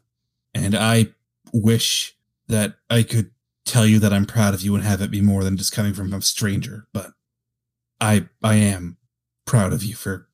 [0.55, 1.09] And I
[1.53, 2.16] wish
[2.49, 3.31] that I could
[3.66, 5.93] tell you that I'm proud of you and have it be more than just coming
[5.93, 7.12] from a stranger, but
[8.01, 8.97] I I am
[9.45, 10.29] proud of you for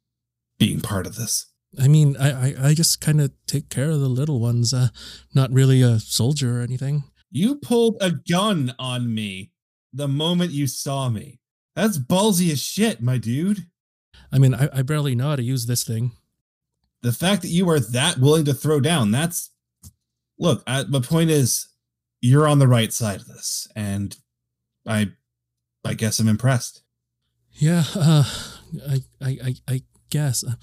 [0.58, 1.46] being part of this.
[1.80, 4.88] i mean i i, I just kind of take care of the little ones uh
[5.34, 7.04] not really a soldier or anything
[7.34, 9.50] You pulled a gun on me
[9.92, 11.40] the moment you saw me.
[11.74, 13.66] That's ballsy as shit, my dude.
[14.30, 16.12] I mean, I, I barely know how to use this thing.
[17.02, 19.50] The fact that you are that willing to throw down, that's.
[20.38, 21.66] Look, I, my point is,
[22.20, 24.16] you're on the right side of this, and
[24.86, 25.10] I,
[25.84, 26.82] I guess I'm impressed.
[27.50, 28.24] Yeah, uh,
[28.88, 30.54] I, I, I, I guess uh,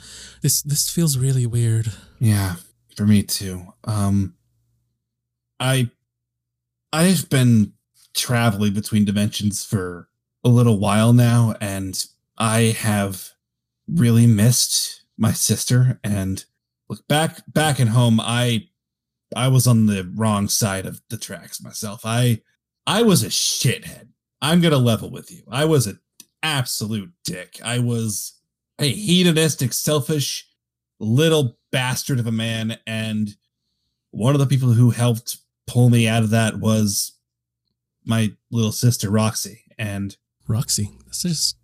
[0.42, 1.92] this this feels really weird.
[2.20, 2.56] Yeah,
[2.96, 3.74] for me too.
[3.84, 4.36] Um,
[5.60, 5.92] I,
[6.94, 7.74] I've been
[8.14, 10.10] traveling between dimensions for
[10.44, 12.04] a little while now, and
[12.38, 13.32] I have
[13.88, 16.00] really missed my sister.
[16.04, 16.44] And
[16.90, 18.68] look back back at home, I
[19.36, 22.02] I was on the wrong side of the tracks myself.
[22.04, 22.42] I
[22.86, 24.08] I was a shithead.
[24.42, 25.44] I'm gonna level with you.
[25.50, 26.00] I was an
[26.44, 27.60] absolute dick.
[27.64, 28.34] I was
[28.80, 30.48] a hedonistic, selfish
[31.00, 33.36] little bastard of a man, and
[34.10, 35.38] one of the people who helped
[35.72, 37.14] pull me out of that was
[38.06, 39.64] my little sister Roxy.
[39.78, 40.16] And
[40.48, 41.58] Roxy, that's just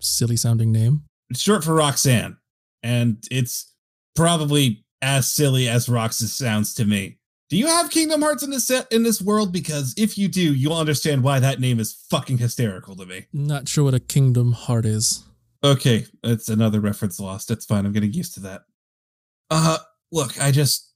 [0.00, 1.04] silly sounding name.
[1.30, 2.36] it's short for Roxanne,
[2.82, 3.72] and it's
[4.16, 7.18] probably as silly as Roxy sounds to me.
[7.50, 9.52] Do you have Kingdom Hearts in this set in this world?
[9.52, 13.26] Because if you do, you'll understand why that name is fucking hysterical to me.
[13.32, 15.24] Not sure what a kingdom heart is.
[15.62, 17.48] Okay, that's another reference lost.
[17.48, 17.86] That's fine.
[17.86, 18.62] I'm getting used to that.
[19.50, 19.78] Uh,
[20.10, 20.91] look, I just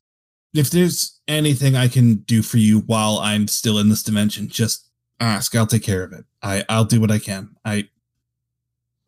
[0.57, 4.89] if there's anything I can do for you while I'm still in this dimension, just
[5.21, 5.55] ask.
[5.55, 6.25] I'll take care of it.
[6.43, 7.57] I I'll do what I can.
[7.65, 7.89] I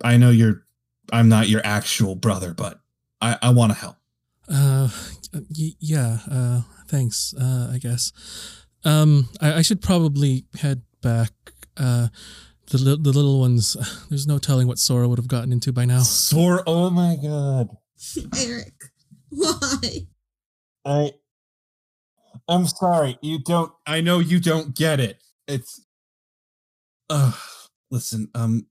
[0.02, 0.64] I know you're
[1.12, 2.80] I'm not your actual brother, but
[3.20, 3.96] I I want to help.
[4.48, 4.88] Uh,
[5.56, 6.18] y- yeah.
[6.30, 7.34] Uh, thanks.
[7.38, 8.12] Uh, I guess.
[8.84, 11.32] Um, I, I should probably head back.
[11.76, 12.08] Uh,
[12.70, 13.76] the li- the little ones.
[14.08, 16.00] There's no telling what Sora would have gotten into by now.
[16.00, 16.62] Sore.
[16.66, 17.68] Oh my god.
[18.38, 18.74] Eric,
[19.30, 20.06] why?
[20.84, 21.12] I
[22.48, 23.18] I'm sorry.
[23.20, 25.22] You don't I know you don't get it.
[25.46, 25.84] It's
[27.10, 27.32] uh
[27.90, 28.66] listen, um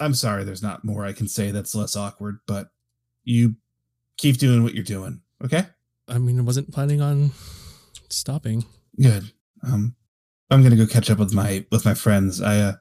[0.00, 2.68] I'm sorry there's not more I can say that's less awkward, but
[3.24, 3.54] you
[4.16, 5.66] keep doing what you're doing, okay?
[6.08, 7.30] I mean, I wasn't planning on
[8.08, 8.64] stopping.
[9.00, 9.30] Good.
[9.62, 9.94] Um
[10.50, 12.42] I'm going to go catch up with my with my friends.
[12.42, 12.72] I uh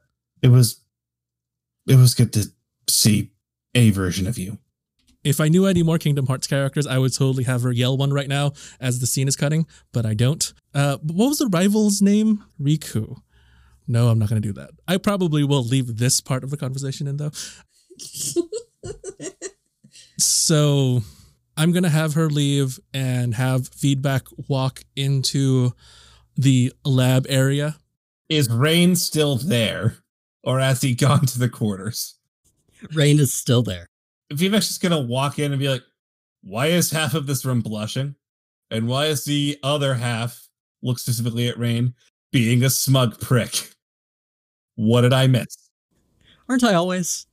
[0.41, 0.81] it was
[1.87, 2.47] it was good to
[2.89, 3.31] see
[3.75, 4.57] a version of you.
[5.23, 8.13] If I knew any more Kingdom Hearts characters, I would totally have her yell one
[8.13, 10.53] right now as the scene is cutting, but I don't.
[10.73, 12.45] Uh, what was the rival's name?
[12.61, 13.21] Riku.
[13.87, 14.69] No, I'm not going to do that.
[14.87, 17.31] I probably will leave this part of the conversation in though.
[20.17, 21.01] so
[21.57, 25.73] I'm going to have her leave and have feedback walk into
[26.37, 27.77] the lab area.
[28.29, 29.97] Is Rain still there
[30.43, 32.15] or has he gone to the quarters?
[32.93, 33.89] Rain is still there.
[34.35, 35.83] Feedback's just gonna walk in and be like,
[36.41, 38.15] "Why is half of this room blushing,
[38.69, 40.47] and why is the other half
[40.81, 41.93] look specifically at Rain
[42.31, 43.73] being a smug prick?
[44.75, 45.69] What did I miss?
[46.47, 47.25] Aren't I always?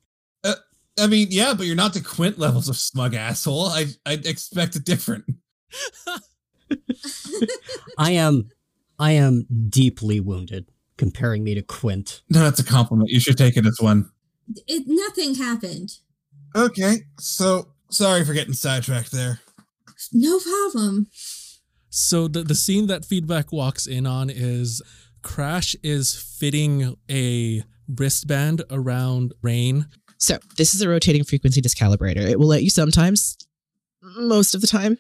[0.43, 0.55] Uh,
[0.99, 3.67] I mean, yeah, but you're not to Quint levels of smug asshole.
[3.67, 5.25] I I'd expect it different.
[7.99, 8.49] I am
[8.99, 12.23] I am deeply wounded comparing me to Quint.
[12.31, 13.11] No, that's a compliment.
[13.11, 14.11] You should take it as one.
[14.67, 15.99] It, nothing happened.
[16.57, 19.41] Okay, so sorry for getting sidetracked there.
[20.13, 21.09] No problem.
[21.91, 24.81] So the the scene that feedback walks in on is
[25.23, 27.63] Crash is fitting a
[27.95, 29.87] wristband around Rain.
[30.19, 32.27] So this is a rotating frequency discalibrator.
[32.27, 33.37] It will let you sometimes,
[34.03, 34.99] most of the time,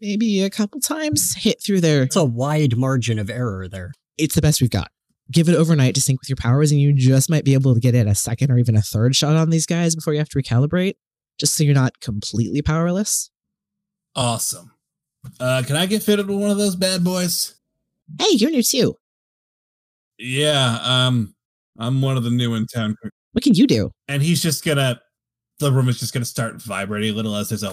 [0.00, 2.04] maybe a couple times, hit through their.
[2.04, 3.92] It's a wide margin of error there.
[4.16, 4.90] It's the best we've got.
[5.30, 7.80] Give it overnight to sync with your powers, and you just might be able to
[7.80, 10.28] get in a second or even a third shot on these guys before you have
[10.28, 10.96] to recalibrate,
[11.38, 13.30] just so you're not completely powerless.
[14.14, 14.72] Awesome.
[15.40, 17.54] Uh, can I get fitted with one of those bad boys?
[18.18, 18.96] Hey, you're new too.
[20.18, 21.34] Yeah, um,
[21.78, 22.96] I'm one of the new in town.
[23.32, 23.90] What can you do?
[24.06, 25.00] And he's just gonna,
[25.58, 27.70] the room is just gonna start vibrating a little as there's a.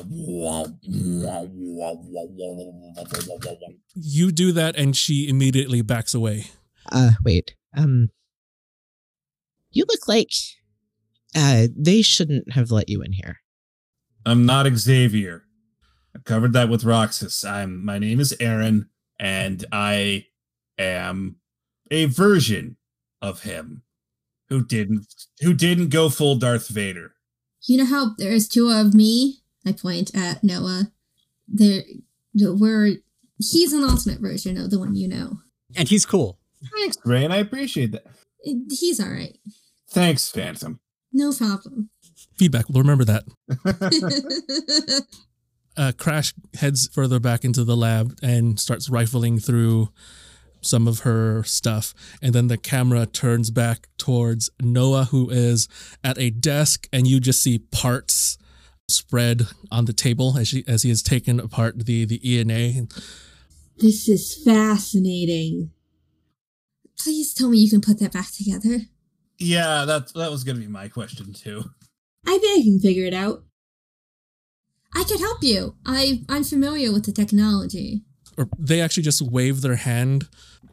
[3.95, 6.45] You do that, and she immediately backs away.
[6.91, 7.55] Uh, wait.
[7.75, 8.09] Um,
[9.71, 10.31] you look like.
[11.35, 13.37] Uh, they shouldn't have let you in here.
[14.25, 15.45] I'm not Xavier.
[16.15, 17.43] I covered that with Roxas.
[17.45, 17.83] I'm.
[17.83, 20.25] My name is Aaron, and I
[20.77, 21.37] am
[21.89, 22.77] a version
[23.21, 23.83] of him
[24.49, 25.07] who didn't
[25.39, 27.13] who didn't go full Darth Vader.
[27.65, 29.37] You know how there's two of me?
[29.65, 30.91] I point at Noah.
[31.47, 31.83] There,
[32.33, 32.97] we're
[33.37, 35.39] he's an alternate version of the one you know.
[35.77, 36.40] And he's cool.
[36.77, 37.31] Thanks, Rain.
[37.31, 38.05] I appreciate that.
[38.43, 39.37] He's all right.
[39.89, 40.79] Thanks, Phantom.
[41.13, 41.89] No problem.
[42.37, 42.69] Feedback.
[42.69, 43.23] We'll remember that.
[45.77, 49.89] uh, Crash heads further back into the lab and starts rifling through
[50.61, 51.93] some of her stuff.
[52.21, 55.67] And then the camera turns back towards Noah, who is
[56.03, 58.37] at a desk, and you just see parts
[58.87, 62.87] spread on the table as, she, as he has taken apart the, the ENA.
[63.77, 65.71] This is fascinating.
[67.03, 68.81] Please tell me you can put that back together.
[69.37, 71.63] Yeah, that that was gonna be my question too.
[72.27, 73.43] I think I can figure it out.
[74.95, 75.75] I could help you.
[75.85, 78.03] I I'm familiar with the technology.
[78.37, 80.27] Or they actually just wave their hand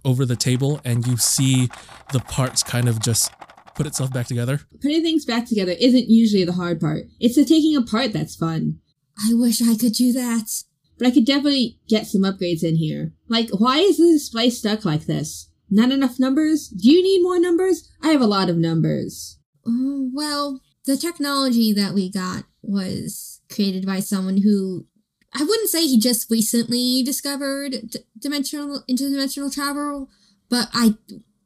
[0.04, 1.68] over the table, and you see
[2.12, 3.32] the parts kind of just
[3.74, 4.60] put itself back together.
[4.82, 7.04] Putting things back together isn't usually the hard part.
[7.20, 8.80] It's the taking apart that's fun.
[9.26, 10.62] I wish I could do that.
[10.98, 13.12] But I could definitely get some upgrades in here.
[13.28, 15.47] Like, why is the display stuck like this?
[15.70, 16.68] Not enough numbers?
[16.68, 17.88] Do you need more numbers?
[18.02, 19.38] I have a lot of numbers.
[19.66, 24.86] Oh, well, the technology that we got was created by someone who
[25.34, 30.08] I wouldn't say he just recently discovered d- dimensional interdimensional travel,
[30.48, 30.94] but I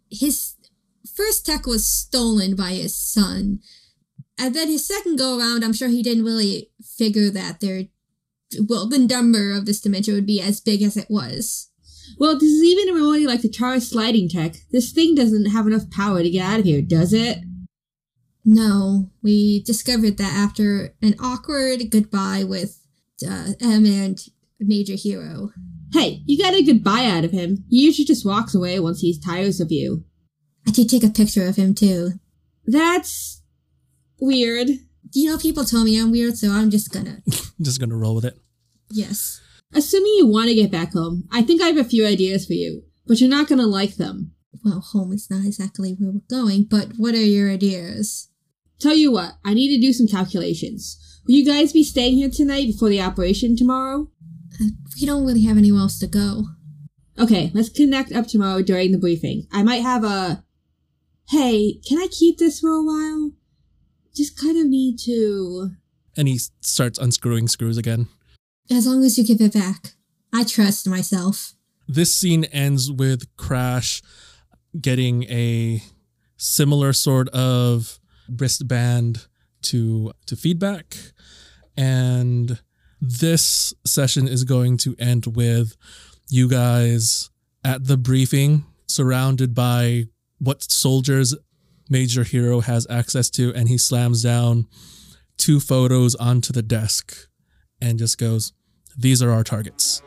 [0.09, 0.55] his
[1.17, 3.59] first tech was stolen by his son.
[4.39, 7.85] And then his second go around, I'm sure he didn't really figure that there
[8.69, 11.71] well, the number of this dimension would be as big as it was.
[12.19, 14.57] Well, this is even remotely like the Charis sliding tech.
[14.71, 17.39] This thing doesn't have enough power to get out of here, does it?
[18.45, 22.81] No, we discovered that after an awkward goodbye with
[23.25, 24.19] uh, M and
[24.59, 25.51] Major Hero.
[25.93, 27.65] Hey, you got a goodbye out of him.
[27.69, 30.05] He usually just walks away once he tires of you.
[30.67, 32.13] I did take a picture of him too.
[32.67, 33.43] That's
[34.21, 34.69] weird.
[35.13, 37.23] You know, people tell me I'm weird, so I'm just gonna.
[37.61, 38.39] just gonna roll with it.
[38.91, 39.41] Yes.
[39.75, 42.53] Assuming you want to get back home, I think I have a few ideas for
[42.53, 44.33] you, but you're not gonna like them.
[44.65, 48.29] Well, home is not exactly where we're going, but what are your ideas?
[48.79, 50.99] Tell you what, I need to do some calculations.
[51.27, 54.09] Will you guys be staying here tonight before the operation tomorrow?
[54.61, 54.67] Uh,
[55.01, 56.45] we don't really have anywhere else to go.
[57.19, 59.47] Okay, let's connect up tomorrow during the briefing.
[59.53, 60.45] I might have a.
[61.29, 63.33] Hey, can I keep this for a while?
[64.15, 65.71] Just kind of need to.
[66.17, 68.09] And he starts unscrewing screws again.
[68.73, 69.93] As long as you give it back.
[70.33, 71.53] I trust myself.
[71.87, 74.01] This scene ends with Crash
[74.81, 75.83] getting a
[76.39, 79.27] similar sort of wristband
[79.61, 80.97] to to feedback
[81.77, 82.61] and
[83.01, 85.77] this session is going to end with
[86.31, 87.31] you guys
[87.63, 90.05] at the briefing surrounded by
[90.39, 91.37] what soldiers
[91.91, 94.67] major hero has access to and he slams down
[95.37, 97.29] two photos onto the desk
[97.81, 98.53] and just goes
[98.99, 100.03] these are our targets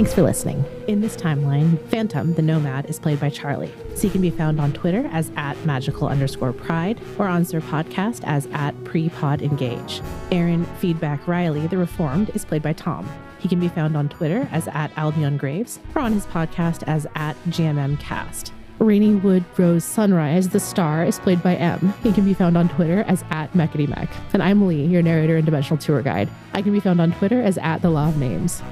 [0.00, 0.64] Thanks for listening.
[0.86, 3.72] In this timeline, Phantom, the Nomad, is played by Charlie.
[3.94, 7.60] So he can be found on Twitter as at magical underscore pride or on Sir
[7.60, 10.00] Podcast as at prepod engage.
[10.30, 13.06] Aaron Feedback Riley, the Reformed, is played by Tom.
[13.40, 17.06] He can be found on Twitter as at Albion Graves or on his podcast as
[17.16, 18.52] at GMMcast.
[18.80, 21.92] Rainy Wood Rose Sunrise, the star, is played by M.
[22.02, 24.08] He can be found on Twitter as at Mechity Mech.
[24.32, 26.30] And I'm Lee, your narrator and dimensional tour guide.
[26.54, 28.62] I can be found on Twitter as at The Law of Names.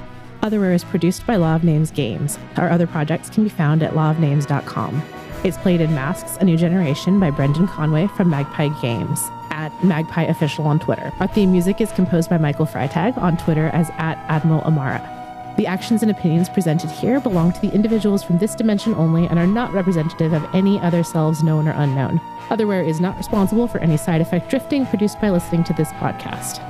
[0.43, 2.39] Otherware is produced by Law of Names Games.
[2.57, 5.03] Our other projects can be found at lawofnames.com.
[5.45, 10.23] It's played in Masks, A New Generation by Brendan Conway from Magpie Games at Magpie
[10.23, 11.13] Official on Twitter.
[11.21, 15.18] Our theme music is composed by Michael Freitag on Twitter as at Admiral Amara.
[15.59, 19.40] The actions and opinions presented here belong to the individuals from this dimension only and
[19.40, 22.20] are not representative of any other selves known or unknown.
[22.48, 26.64] Otherware is not responsible for any side effect drifting produced by listening to this podcast.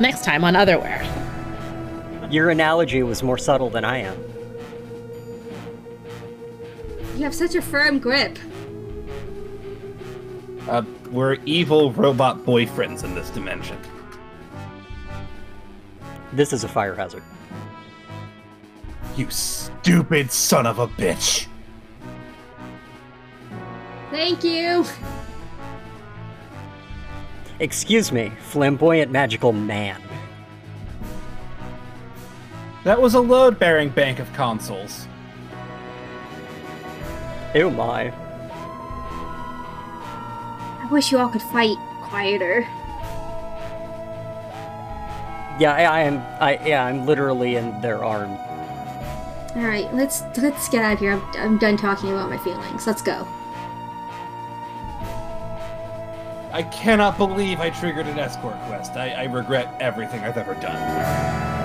[0.00, 1.06] Next time on Otherware.
[2.28, 4.18] Your analogy was more subtle than I am.
[7.14, 8.36] You have such a firm grip.
[10.68, 10.82] Uh,
[11.12, 13.78] we're evil robot boyfriends in this dimension.
[16.32, 17.22] This is a fire hazard.
[19.16, 21.46] You stupid son of a bitch.
[24.10, 24.84] Thank you.
[27.60, 30.00] Excuse me, flamboyant magical man.
[32.84, 35.06] That was a load bearing bank of consoles.
[37.54, 38.12] Oh my.
[40.80, 42.66] I wish you all could fight quieter.
[45.62, 46.18] Yeah, I, I am.
[46.40, 48.32] I yeah, I'm literally in their arm.
[49.54, 51.12] All right, let's let's get out of here.
[51.12, 52.84] I'm, I'm done talking about my feelings.
[52.84, 53.28] Let's go.
[56.50, 58.96] I cannot believe I triggered an escort quest.
[58.96, 61.61] I, I regret everything I've ever done.